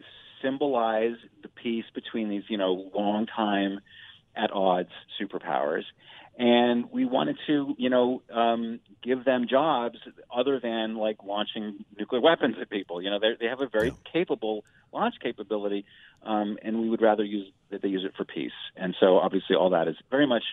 [0.46, 3.80] symbolize the peace between these, you know, long time
[4.36, 5.82] at odds superpowers.
[6.38, 9.96] And we wanted to, you know, um, give them jobs
[10.34, 13.00] other than like launching nuclear weapons at people.
[13.02, 15.86] You know, they have a very capable launch capability,
[16.22, 18.52] um, and we would rather use that they use it for peace.
[18.76, 20.44] And so, obviously, all that is very much,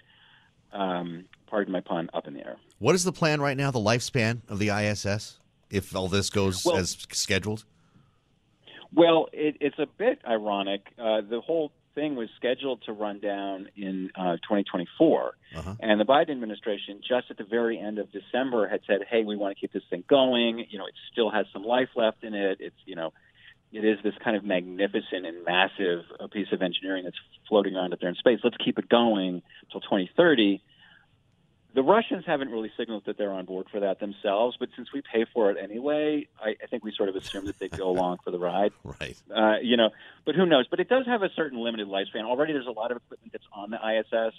[0.71, 2.55] um, pardon my pun, up in the air.
[2.79, 3.69] What is the plan right now?
[3.69, 5.37] The lifespan of the ISS,
[5.69, 7.65] if all this goes Well- as scheduled.
[8.95, 10.81] Well, it, it's a bit ironic.
[10.99, 15.33] Uh, the whole thing was scheduled to run down in uh, 2024,
[15.79, 19.35] and the Biden administration, just at the very end of December, had said, "Hey, we
[19.35, 20.65] want to keep this thing going.
[20.69, 22.57] You know, it still has some life left in it.
[22.59, 23.13] It's you know."
[23.75, 27.17] It is this kind of magnificent and massive uh, piece of engineering that's
[27.49, 28.37] floating around up there in space.
[28.43, 30.61] Let's keep it going until 2030.
[31.73, 35.01] The Russians haven't really signaled that they're on board for that themselves, but since we
[35.01, 38.17] pay for it anyway, I, I think we sort of assume that they'd go along
[38.23, 38.71] for the ride.
[38.83, 39.15] Right.
[39.33, 39.89] Uh, you know,
[40.25, 40.67] but who knows?
[40.69, 42.25] But it does have a certain limited lifespan.
[42.25, 44.35] Already, there's a lot of equipment that's on the ISS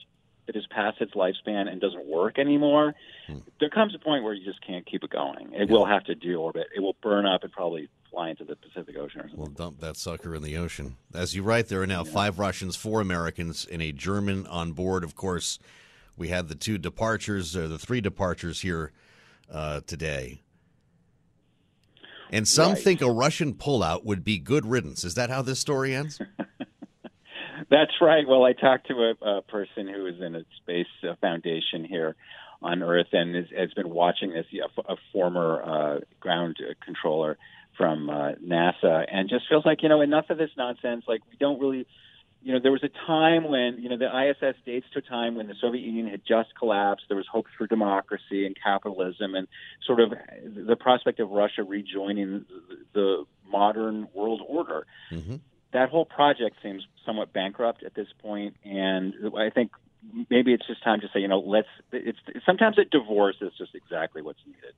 [0.47, 2.95] that has passed its lifespan and doesn't work anymore.
[3.27, 3.39] Hmm.
[3.59, 5.53] There comes a point where you just can't keep it going.
[5.55, 6.65] It will have to deorbit.
[6.77, 9.39] It will burn up and probably fly into the Pacific Ocean or something.
[9.39, 10.97] We'll dump that sucker in the ocean.
[11.15, 15.03] As you write, there are now five Russians, four Americans, and a German on board.
[15.03, 15.59] Of course,
[16.17, 18.93] we had the two departures, or the three departures here
[19.51, 20.43] uh, today.
[22.31, 22.83] And some Right.
[22.83, 25.05] think a Russian pullout would be good riddance.
[25.05, 26.21] Is that how this story ends?
[27.71, 28.27] That's right.
[28.27, 32.17] Well, I talked to a, a person who is in a space uh, foundation here
[32.63, 37.39] on Earth and is, has been watching this, a, a former uh, ground controller
[37.77, 41.05] from uh, NASA, and just feels like, you know, enough of this nonsense.
[41.09, 41.87] Like, we don't really,
[42.45, 45.35] you know, there was a time when, you know, the ISS dates to a time
[45.35, 47.07] when the Soviet Union had just collapsed.
[47.09, 49.49] There was hopes for democracy and capitalism and
[49.87, 50.13] sort of
[50.55, 52.45] the prospect of Russia rejoining
[52.93, 55.37] the modern world order Mm-hmm.
[55.73, 59.71] that whole project seems somewhat bankrupt at this point, and I think
[60.31, 61.69] maybe it's just time to say, you know, let's.
[61.93, 64.75] It's sometimes a divorce is just exactly what's needed.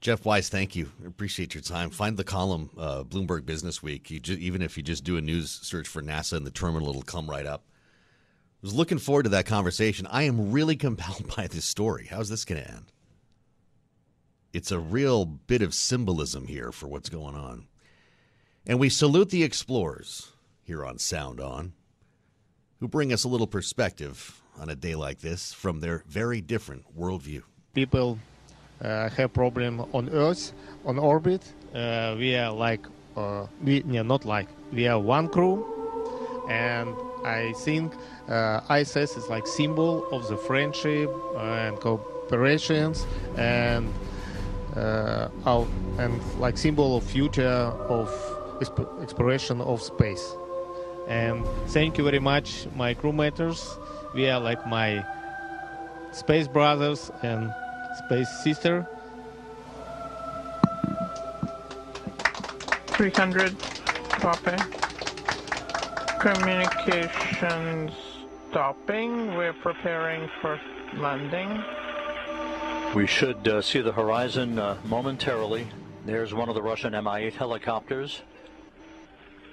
[0.00, 0.90] Jeff Wise, thank you.
[1.06, 1.90] Appreciate your time.
[1.90, 4.10] Find the column, uh, Bloomberg Business Week.
[4.10, 7.28] Even if you just do a news search for NASA in the terminal, it'll come
[7.28, 7.64] right up.
[7.68, 10.06] I was looking forward to that conversation.
[10.10, 12.08] I am really compelled by this story.
[12.10, 12.92] How's this going to end?
[14.52, 17.66] It's a real bit of symbolism here for what's going on.
[18.66, 20.32] And we salute the explorers
[20.62, 21.72] here on Sound On,
[22.80, 26.98] who bring us a little perspective on a day like this from their very different
[26.98, 27.42] worldview.
[27.74, 28.18] People
[28.82, 30.52] have problem on Earth,
[30.84, 31.42] on orbit.
[31.74, 32.86] Uh, we are like,
[33.16, 35.64] uh, we yeah, not like, we are one crew,
[36.48, 37.92] and I think
[38.28, 43.04] uh, ISS is like symbol of the friendship and cooperations
[43.36, 43.92] and
[44.76, 45.66] uh, our,
[45.98, 48.08] and like symbol of future of
[48.60, 50.36] exp- exploration of space.
[51.08, 53.78] And thank you very much, my crewmates.
[54.14, 55.04] We are like my
[56.12, 57.52] space brothers and
[57.96, 58.86] space sister.
[62.88, 63.58] 300
[64.08, 64.56] copy.
[66.20, 67.92] Communications
[68.50, 69.36] stopping.
[69.36, 70.60] We're preparing for
[70.94, 71.62] landing.
[72.94, 75.66] We should uh, see the horizon uh, momentarily.
[76.06, 78.22] There's one of the Russian Mi 8 helicopters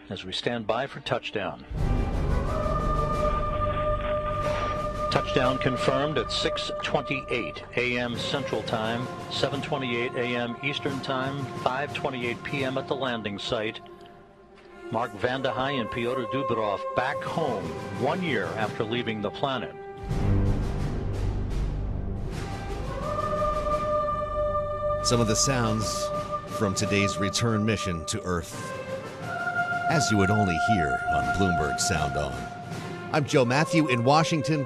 [0.10, 1.66] as we stand by for touchdown.
[5.14, 8.18] Touchdown confirmed at 6:28 a.m.
[8.18, 10.58] Central Time, 7:28 a.m.
[10.64, 12.80] Eastern Time, 5:28 p.m.
[12.80, 13.80] at the landing site.
[14.90, 17.64] Mark Hei and Pyotr Dubrov back home
[18.02, 19.76] one year after leaving the planet.
[25.04, 26.10] Some of the sounds
[26.58, 28.74] from today's return mission to Earth,
[29.92, 32.34] as you would only hear on Bloomberg Sound On.
[33.12, 34.66] I'm Joe Matthew in Washington.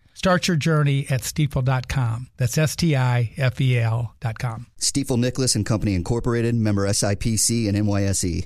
[0.21, 2.27] Start your journey at stifel.com.
[2.37, 4.67] That's S T I F E L.com.
[4.79, 8.45] Stifel Nicolaus and Company Incorporated, member SIPC and NYSE.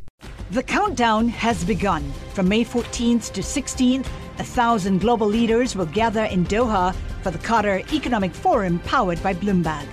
[0.51, 2.09] The countdown has begun.
[2.33, 4.07] From May 14th to 16th,
[4.39, 9.33] a thousand global leaders will gather in Doha for the Qatar Economic Forum powered by
[9.33, 9.85] Bloomberg.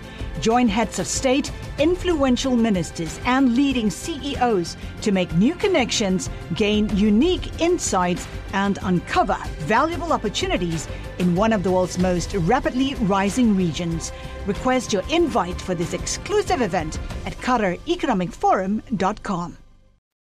[0.42, 7.60] Join heads of state, influential ministers, and leading CEOs to make new connections, gain unique
[7.60, 10.88] insights, and uncover valuable opportunities
[11.20, 14.10] in one of the world's most rapidly rising regions.
[14.44, 19.58] Request your invite for this exclusive event at QatarEconomicForum.com.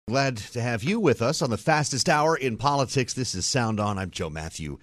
[0.09, 3.13] Glad to have you with us on the fastest hour in politics.
[3.13, 3.99] This is Sound On.
[3.99, 4.79] I'm Joe Matthew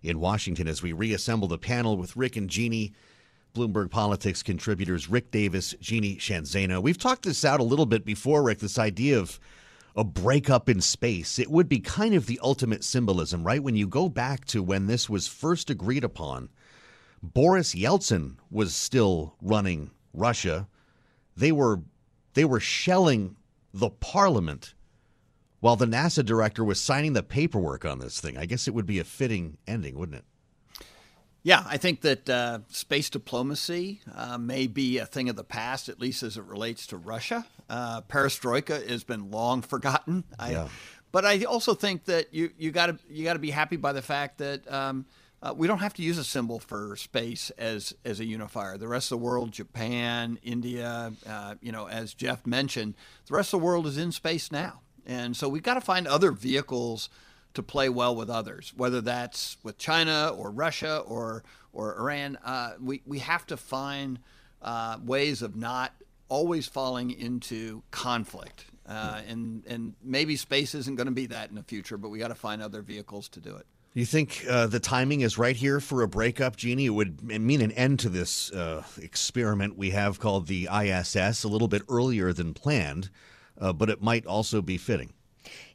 [0.00, 2.94] in Washington as we reassemble the panel with Rick and Jeannie,
[3.54, 6.82] Bloomberg Politics contributors Rick Davis, Jeannie Sheehan Zaino.
[6.82, 9.40] We've talked this out a little bit before, Rick, this idea of
[9.96, 11.38] a breakup in space.
[11.38, 13.62] It would be kind of the ultimate symbolism, right?
[13.62, 16.48] When you go back to when this was first agreed upon,
[17.22, 20.68] Boris Yeltsin was still running Russia.
[21.36, 21.82] They were
[22.34, 23.36] they were shelling
[23.74, 24.74] the parliament
[25.58, 28.38] while the NASA director was signing the paperwork on this thing.
[28.38, 30.24] I guess it would be a fitting ending, wouldn't it?
[31.42, 35.88] Yeah, I think that uh, space diplomacy uh, may be a thing of the past,
[35.88, 37.46] at least as it relates to Russia.
[37.68, 40.24] Uh, perestroika has been long forgotten.
[40.38, 40.68] I, Yeah.
[41.12, 43.92] But I also think that you you got to you got to be happy by
[43.92, 45.06] the fact that um,
[45.42, 48.78] uh, we don't have to use a symbol for space as as a unifier.
[48.78, 52.94] The rest of the world, Japan, India, uh, you know, as Jeff mentioned,
[53.26, 56.06] the rest of the world is in space now, and so we've got to find
[56.06, 57.08] other vehicles
[57.54, 62.38] to play well with others, whether that's with China or Russia or or Iran.
[62.44, 64.18] Uh, we we have to find
[64.62, 65.92] uh, ways of not
[66.28, 68.66] always falling into conflict.
[68.88, 72.18] Uh, and and maybe space isn't going to be that in the future, but we
[72.18, 73.66] got to find other vehicles to do it.
[73.94, 76.86] You think uh, the timing is right here for a breakup, Jeannie?
[76.86, 81.48] It would mean an end to this uh, experiment we have called the ISS a
[81.48, 83.10] little bit earlier than planned,
[83.60, 85.12] uh, but it might also be fitting.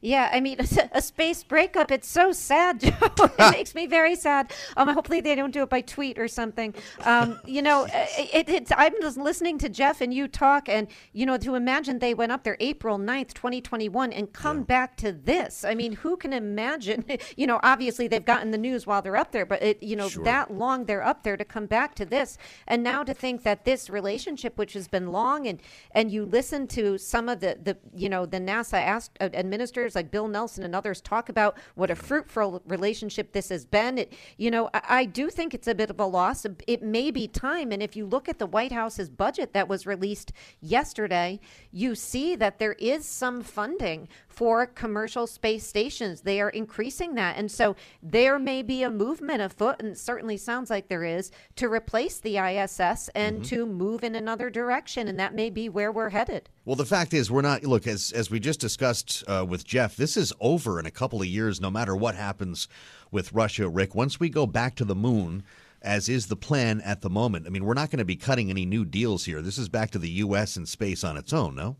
[0.00, 0.58] Yeah, I mean,
[0.92, 2.90] a space breakup, it's so sad, Joe.
[3.00, 4.52] it makes me very sad.
[4.76, 6.74] Um, hopefully they don't do it by tweet or something.
[7.04, 11.26] Um, you know, it, it's, I'm just listening to Jeff and you talk, and, you
[11.26, 15.64] know, to imagine they went up there April 9th, 2021, and come back to this.
[15.64, 17.04] I mean, who can imagine?
[17.36, 20.08] you know, obviously they've gotten the news while they're up there, but, it, you know,
[20.08, 20.22] Sure.
[20.24, 22.38] that long they're up there to come back to this.
[22.66, 25.60] And now to think that this relationship, which has been long, and,
[25.90, 29.28] and you listen to some of the, the you know, the NASA asked, uh,
[29.66, 33.98] administrators like Bill Nelson and others talk about what a fruitful relationship this has been.
[33.98, 36.46] It, you know, I, I do think it's a bit of a loss.
[36.66, 37.72] It may be time.
[37.72, 41.40] And if you look at the White House's budget that was released yesterday,
[41.72, 46.20] you see that there is some funding for commercial space stations.
[46.20, 47.38] They are increasing that.
[47.38, 51.72] And so there may be a movement afoot, and certainly sounds like there is, to
[51.72, 55.08] replace the ISS and to move in another direction.
[55.08, 56.50] And that may be where we're headed.
[56.66, 57.64] Well, the fact is, we're not.
[57.64, 61.22] Look, as as we just discussed uh, with Jeff, this is over in a couple
[61.22, 61.58] of years.
[61.58, 62.68] No matter what happens
[63.10, 63.94] with Russia, Rick.
[63.94, 65.44] Once we go back to the moon,
[65.80, 67.46] as is the plan at the moment.
[67.46, 69.40] I mean, we're not going to be cutting any new deals here.
[69.40, 70.56] This is back to the U.S.
[70.56, 71.54] and space on its own.
[71.54, 71.76] No.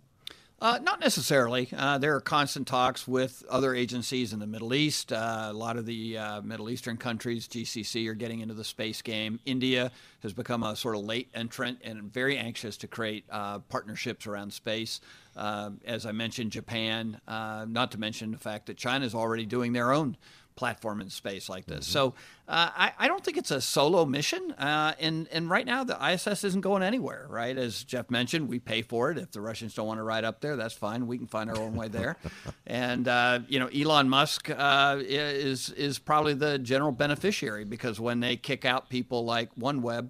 [0.58, 1.68] Uh, not necessarily.
[1.76, 5.12] Uh, there are constant talks with other agencies in the Middle East.
[5.12, 9.02] Uh, a lot of the uh, Middle Eastern countries, GCC, are getting into the space
[9.02, 9.38] game.
[9.44, 9.92] India
[10.22, 14.50] has become a sort of late entrant and very anxious to create uh, partnerships around
[14.50, 15.02] space.
[15.36, 19.74] Uh, as I mentioned, Japan, not to mention the fact that China is already doing
[19.74, 20.16] their own
[20.56, 21.86] platform in space like this.
[21.86, 22.14] So
[22.48, 24.52] uh, I, I don't think it's a solo mission.
[24.52, 27.56] Uh, and, and right now, the ISS isn't going anywhere, right?
[27.56, 29.18] As Jeff mentioned, we pay for it.
[29.18, 31.06] If the Russians don't want to ride up there, that's fine.
[31.06, 32.16] We can find our own way there.
[32.66, 38.20] and, uh, you know, Elon Musk uh, is, is probably the general beneficiary because when
[38.20, 40.08] they kick out people like OneWeb,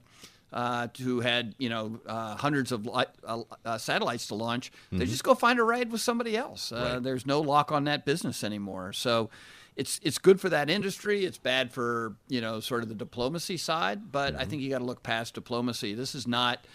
[0.52, 4.98] uh, who had you know uh, hundreds of li- uh, uh, satellites to launch, they
[5.04, 5.08] Mhm.
[5.08, 6.70] just go find a ride with somebody else.
[6.70, 7.02] Uh, Right.
[7.02, 8.92] There's no lock on that business anymore.
[8.92, 9.28] So
[9.76, 11.24] it's it's good for that industry.
[11.24, 14.10] It's bad for you know sort of the diplomacy side.
[14.10, 15.94] But I think you got to look past diplomacy.
[15.94, 16.66] This is not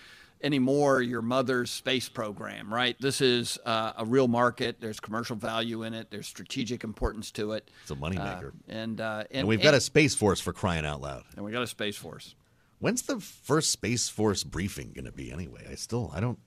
[0.43, 2.95] anymore your mother's space program, right?
[2.99, 4.77] This is uh, a real market.
[4.79, 6.09] There's commercial value in it.
[6.09, 7.69] There's strategic importance to it.
[7.83, 8.47] It's a moneymaker.
[8.47, 11.23] Uh, and, uh, and And, we've got a space force for crying out loud.
[11.35, 12.35] and we got a space force.
[12.79, 15.67] When's the first Space Force briefing going to be anyway?
[15.69, 16.39] I still, I don't,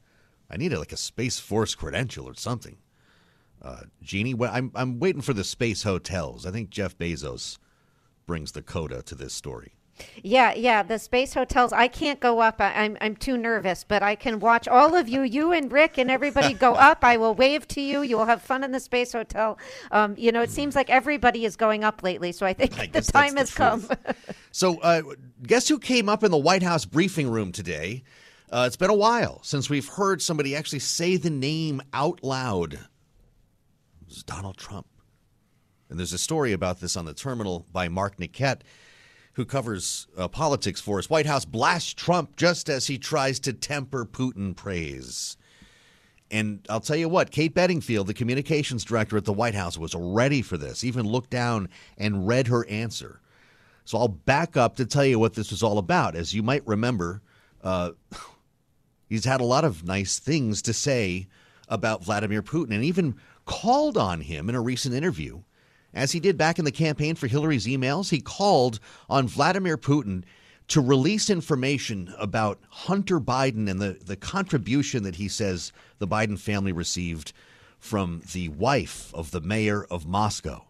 [0.51, 2.77] I need a, like a Space Force credential or something.
[3.63, 6.45] Uh, Jeannie, well, I'm, I'm waiting for the space hotels.
[6.45, 7.59] I think Jeff Bezos
[8.27, 9.75] brings the coda to this story.
[10.23, 11.73] Yeah, yeah, the space hotels.
[11.73, 12.61] I can't go up.
[12.61, 15.99] I, I'm I'm too nervous, but I can watch all of you, you and Rick
[15.99, 17.05] and everybody go up.
[17.05, 18.03] I will wave to you.
[18.03, 19.59] You will have fun in the space hotel.
[19.93, 22.87] Um, you know, it seems like everybody is going up lately, so I think the
[22.87, 23.89] guess that's time the has come.
[24.51, 25.03] So, uh,
[25.47, 28.03] guess who came up in the White House briefing room today?
[28.51, 32.79] Uh, it's been a while since we've heard somebody actually say the name out loud.
[34.23, 34.87] Donald Trump.
[35.89, 38.62] And there's a story about this on the terminal by Mark Niquette,
[39.35, 41.11] who covers uh, politics for us.
[41.11, 45.37] White House blasts Trump just as he tries to temper Putin praise.
[46.31, 49.95] And I'll tell you what, Kate Bedingfield, the communications director at the White House, was
[49.95, 53.21] ready for this, even looked down and read her answer.
[53.85, 56.17] So I'll back up to tell you what this was all about.
[56.17, 57.23] As you might remember,
[57.62, 57.93] uh,
[59.09, 61.29] he's had a lot of nice things to say
[61.69, 65.42] about Vladimir Putin and even called on him in a recent interview.
[65.92, 70.24] As he did back in the campaign for Hillary's emails, he called on Vladimir Putin
[70.68, 76.38] to release information about Hunter Biden and the, the contribution that he says the Biden
[76.38, 77.32] family received
[77.78, 80.64] from the wife of the mayor of Moscow.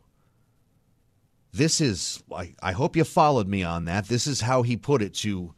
[1.52, 4.08] This is, I, I hope you followed me on that.
[4.08, 5.54] This is how he put it to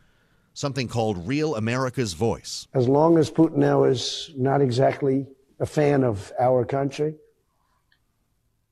[0.53, 2.69] something called Real America's Voice.
[2.75, 5.27] As long as Putin now is not exactly
[5.59, 7.15] a fan of our country,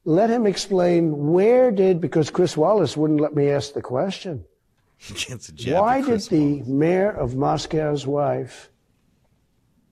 [0.05, 4.45] let him explain where did, because Chris Wallace wouldn't let me ask the question.
[5.81, 8.71] Why did the mayor of Moscow's wife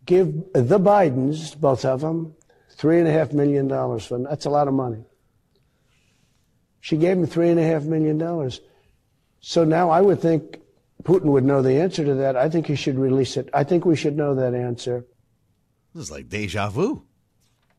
[0.04, 2.34] give the Bidens, both of them,
[2.70, 5.04] three and a half million dollars for that's a lot of money.
[6.80, 8.60] She gave him three and a half million dollars.
[9.40, 10.60] So now I would think
[11.04, 12.36] Putin would know the answer to that.
[12.36, 13.48] I think he should release it.
[13.52, 15.04] I think we should know that answer.
[15.94, 17.04] This is like deja vu.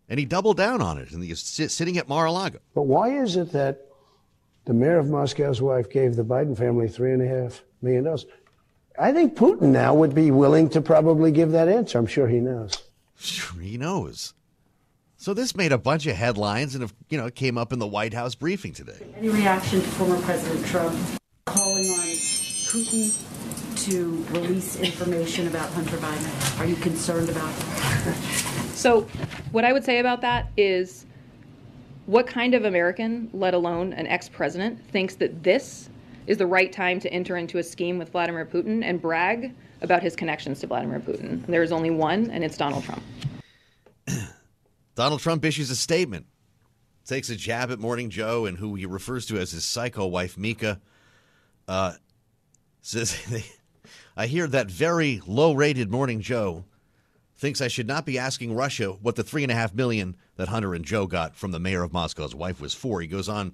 [0.09, 2.59] And he doubled down on it, and he's sitting at Mar-a-Lago.
[2.75, 3.87] But why is it that
[4.65, 8.25] the mayor of Moscow's wife gave the Biden family three and a half million dollars?
[8.99, 11.97] I think Putin now would be willing to probably give that answer.
[11.97, 12.77] I'm sure he knows.
[13.17, 14.33] Sure, he knows.
[15.17, 17.87] So this made a bunch of headlines, and you know, it came up in the
[17.87, 18.97] White House briefing today.
[19.17, 20.93] Any reaction to former President Trump
[21.45, 22.07] calling on
[22.67, 23.42] Putin
[23.85, 26.59] to release information about Hunter Biden?
[26.59, 28.15] Are you concerned about that?
[28.73, 29.01] so,
[29.51, 31.05] what I would say about that is,
[32.05, 35.89] what kind of American, let alone an ex-president, thinks that this
[36.27, 40.01] is the right time to enter into a scheme with Vladimir Putin and brag about
[40.01, 41.45] his connections to Vladimir Putin.
[41.45, 43.03] There is only one, and it's Donald Trump.
[44.95, 46.25] Donald Trump issues a statement,
[47.05, 50.37] takes a jab at Morning Joe and who he refers to as his psycho wife,
[50.37, 50.79] Mika.
[51.67, 51.93] Uh,
[52.81, 53.17] says,
[54.15, 56.65] I hear that very low rated Morning Joe
[57.35, 60.49] thinks I should not be asking Russia what the three and a half million that
[60.49, 63.01] Hunter and Joe got from the mayor of Moscow's wife was for.
[63.01, 63.53] He goes on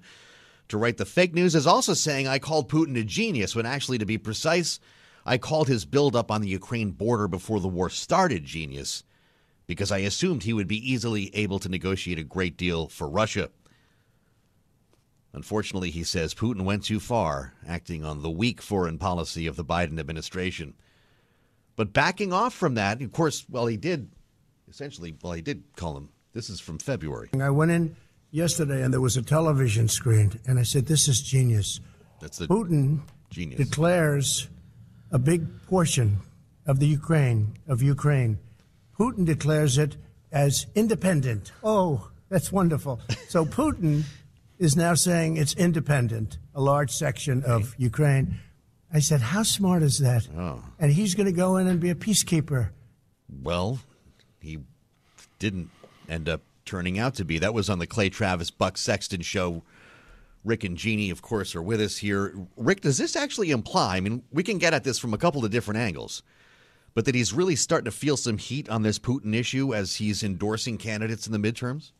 [0.68, 3.98] to write the fake news is also saying I called Putin a genius when actually,
[3.98, 4.80] to be precise,
[5.24, 9.02] I called his buildup on the Ukraine border before the war started genius
[9.66, 13.50] because I assumed he would be easily able to negotiate a great deal for Russia.
[15.32, 19.64] Unfortunately, he says Putin went too far, acting on the weak foreign policy of the
[19.64, 20.74] Biden administration.
[21.76, 24.10] But backing off from that, of course, well, he did
[24.68, 26.08] essentially, well, he did call him.
[26.32, 27.30] This is from February.
[27.40, 27.96] I went in
[28.30, 31.80] yesterday and there was a television screen, and I said, "This is genius."
[32.20, 33.00] That's the Putin
[33.30, 33.58] genius.
[33.58, 34.48] declares
[35.10, 36.18] a big portion
[36.66, 38.38] of the Ukraine of Ukraine.
[38.98, 39.96] Putin declares it
[40.30, 41.52] as independent.
[41.64, 43.00] Oh, that's wonderful.
[43.28, 44.04] So Putin
[44.60, 48.38] is now saying it's independent, a large section of Ukraine.
[48.92, 50.28] I said, How smart is that?
[50.36, 50.62] Oh.
[50.78, 52.68] And he's going to go in and be a peacekeeper.
[53.42, 53.80] Well,
[54.38, 54.58] he
[55.38, 55.70] didn't
[56.08, 57.38] end up turning out to be.
[57.38, 59.62] That was on the Clay Travis Buck Sexton show.
[60.44, 62.34] Rick and Jeannie, of course, are with us here.
[62.56, 63.96] Rick, does this actually imply?
[63.96, 66.22] I mean, we can get at this from a couple of different angles,
[66.94, 70.22] but that he's really starting to feel some heat on this Putin issue as he's
[70.22, 71.92] endorsing candidates in the midterms?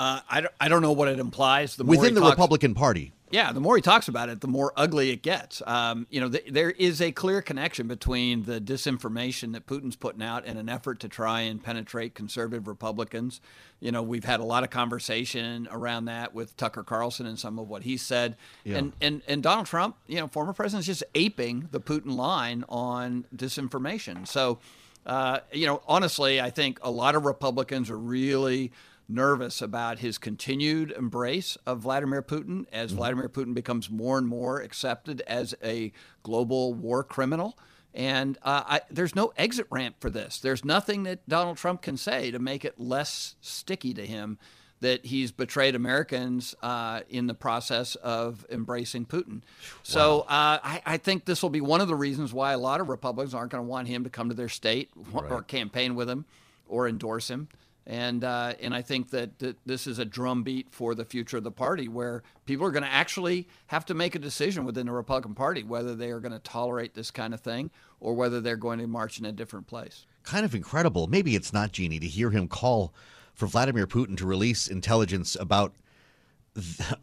[0.00, 1.76] Uh, I, don't, I don't know what it implies.
[1.76, 3.12] The Within the talks, Republican Party.
[3.30, 5.60] Yeah, the more he talks about it, the more ugly it gets.
[5.66, 10.22] Um, you know, th- there is a clear connection between the disinformation that Putin's putting
[10.22, 13.42] out in an effort to try and penetrate conservative Republicans.
[13.78, 17.58] You know, we've had a lot of conversation around that with Tucker Carlson and some
[17.58, 18.36] of what he said.
[18.64, 18.78] Yeah.
[18.78, 22.64] And, and and Donald Trump, you know, former president, is just aping the Putin line
[22.70, 24.26] on disinformation.
[24.26, 24.60] So,
[25.04, 28.72] uh, you know, honestly, I think a lot of Republicans are really
[29.10, 32.98] nervous about his continued embrace of Vladimir Putin as mm-hmm.
[32.98, 35.92] Vladimir Putin becomes more and more accepted as a
[36.22, 37.58] global war criminal.
[37.92, 40.38] And uh, I, there's no exit ramp for this.
[40.38, 44.38] There's nothing that Donald Trump can say to make it less sticky to him
[44.80, 49.42] that he's betrayed Americans uh, in the process of embracing Putin.
[49.82, 52.80] So uh, I, I, think this will be one of the reasons why a lot
[52.80, 55.30] of Republicans aren't going to want him to come to their state right.
[55.30, 56.24] or campaign with him
[56.66, 57.48] or endorse him.
[57.86, 61.50] And uh, and I think that, this is a drumbeat for the future of the
[61.50, 65.34] party, where people are going to actually have to make a decision within the Republican
[65.34, 68.78] Party whether they are going to tolerate this kind of thing or whether they're going
[68.78, 70.06] to march in a different place.
[70.22, 71.06] Kind of incredible.
[71.06, 72.92] Maybe it's not Jeannie to hear him call
[73.34, 75.74] for Vladimir Putin to release intelligence about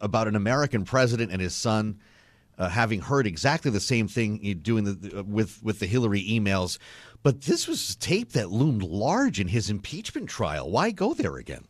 [0.00, 1.98] about an American president and his son.
[2.56, 6.78] Uh, having heard exactly the same thing doing the, with with the Hillary emails,
[7.22, 10.70] but this was tape that loomed large in his impeachment trial.
[10.70, 11.64] Why go there again?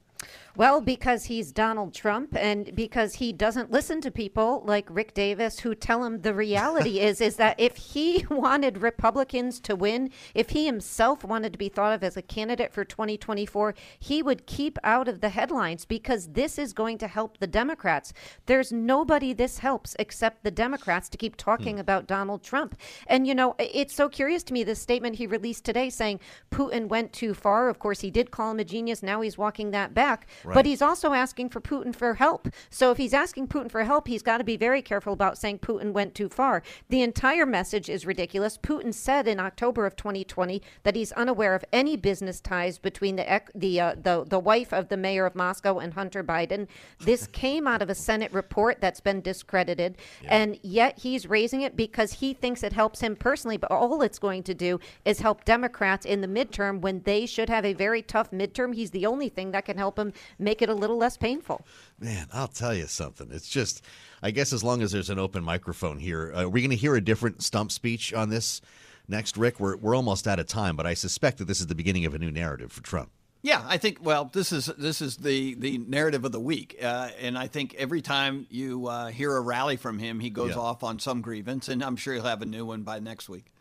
[0.59, 5.61] Well, because he's Donald Trump and because he doesn't listen to people like Rick Davis
[5.61, 10.51] who tell him the reality is is that if he wanted Republicans to win, if
[10.51, 14.81] he himself wanted to be thought of as a candidate for 2024, he would keep
[14.83, 18.13] out of the headlines because this is going to help the Democrats.
[18.47, 21.83] There's nobody this helps except the Democrats to keep talking hmm.
[21.83, 22.77] about Donald Trump.
[23.07, 26.19] And you know, it's so curious to me this statement he released today saying
[26.51, 27.69] Putin went too far.
[27.69, 29.05] Of course, he did call him a genius.
[29.05, 30.27] Now he's walking that back.
[30.49, 30.55] Right.
[30.55, 32.49] But he's also asking for Putin for help.
[32.71, 35.59] So if he's asking Putin for help, he's got to be very careful about saying
[35.59, 36.63] Putin went too far.
[36.89, 38.57] The entire message is ridiculous.
[38.57, 43.43] Putin said in October of 2020 that he's unaware of any business ties between the
[43.55, 46.67] the uh, the the wife of the mayor of Moscow and Hunter Biden.
[47.01, 50.35] This came out of a Senate report that's been discredited, yeah.
[50.35, 53.59] and yet he's raising it because he thinks it helps him personally.
[53.59, 57.51] But all it's going to do is help Democrats in the midterm when they should
[57.51, 58.75] have a very tough midterm.
[58.75, 61.67] He's the only thing that can help him make it a little less painful.
[61.99, 63.29] Man, I'll tell you something.
[63.31, 63.85] It's just,
[64.23, 66.77] I guess, as long as there's an open microphone here, uh, are we going to
[66.77, 68.61] hear a different stump speech on this
[69.09, 69.61] next, Rick?
[69.61, 72.15] We're, we're almost out of time, but I suspect that this is the beginning of
[72.15, 73.11] a new narrative for Trump.
[73.41, 73.99] Yeah, I think.
[74.03, 77.73] Well, this is this is the the narrative of the week, uh, and I think
[77.77, 80.61] every time you uh, hear a rally from him, he goes yeah.
[80.61, 83.53] off on some grievance, and I'm sure he'll have a new one by next week.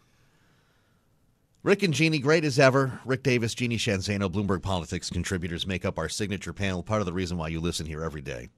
[1.64, 3.00] Rick and Jeannie, great as ever.
[3.04, 6.84] Rick Davis, Jeannie Sheehan Zaino, Bloomberg Politics contributors make up our signature panel.
[6.84, 8.50] Part of the reason why you listen here every day.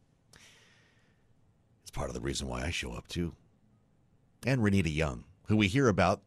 [1.81, 3.33] It's part of the reason why I show up too.
[4.45, 6.21] And Renita Young, who we hear about.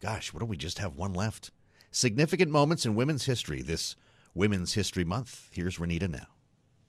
[0.00, 1.50] Gosh, what do we just have one left?
[1.90, 3.94] Significant moments in women's history this
[4.34, 5.48] Women's History Month.
[5.52, 6.26] Here's Renita now.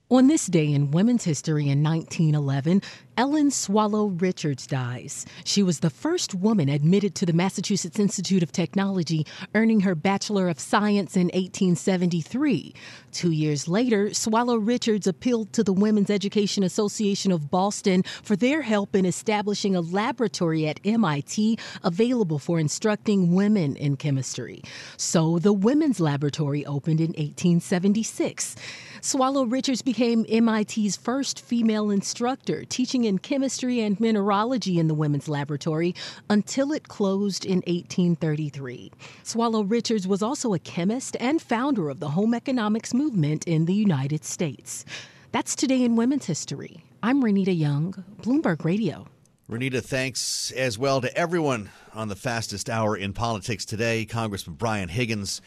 [0.10, 2.82] On this day in women's history in 1911,
[3.16, 5.28] Ellen Swallow Richards dies.
[5.43, 10.49] She was the first woman admitted to the Massachusetts Institute of Technology, earning her Bachelor
[10.49, 12.74] of Science in 1873.
[13.11, 18.64] Two years later, Swallow Richards appealed to the Women's Education Association of Boston for their
[18.64, 24.64] help in establishing a laboratory at MIT available for instructing women in chemistry.
[24.97, 28.55] So the Women's Laboratory opened in 1876.
[29.01, 35.28] Swallow Richards became MIT's first female instructor, teaching in chemistry and mineralogy in the women's
[35.28, 35.95] laboratory
[36.30, 38.91] until it closed in 1833.
[39.24, 43.74] Swallow Richards was also a chemist and founder of the home economics movement in the
[43.74, 44.86] United States.
[45.32, 46.84] That's today in women's history.
[47.01, 49.08] I'm Renita Young, Bloomberg Radio.
[49.49, 54.06] Renita, thanks as well to everyone on the fastest hour in politics today.
[54.06, 55.41] Congressman Brian Higgins,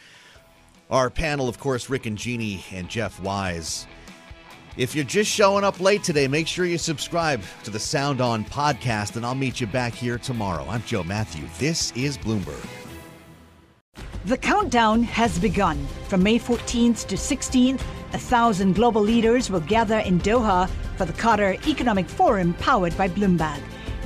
[0.89, 3.87] our panel, of course, Rick and Jeannie and Jeff Wise.
[4.77, 8.45] If you're just showing up late today, make sure you subscribe to the Sound On
[8.45, 10.67] podcast, and I'll meet you back here tomorrow.
[10.69, 11.47] I'm Joe Matthew.
[11.57, 12.63] This is Bloomberg.
[14.25, 15.83] The countdown has begun.
[16.07, 17.81] From May 14th to 16th,
[18.13, 23.07] a thousand global leaders will gather in Doha for the Qatar Economic Forum powered by
[23.07, 23.59] Bloomberg.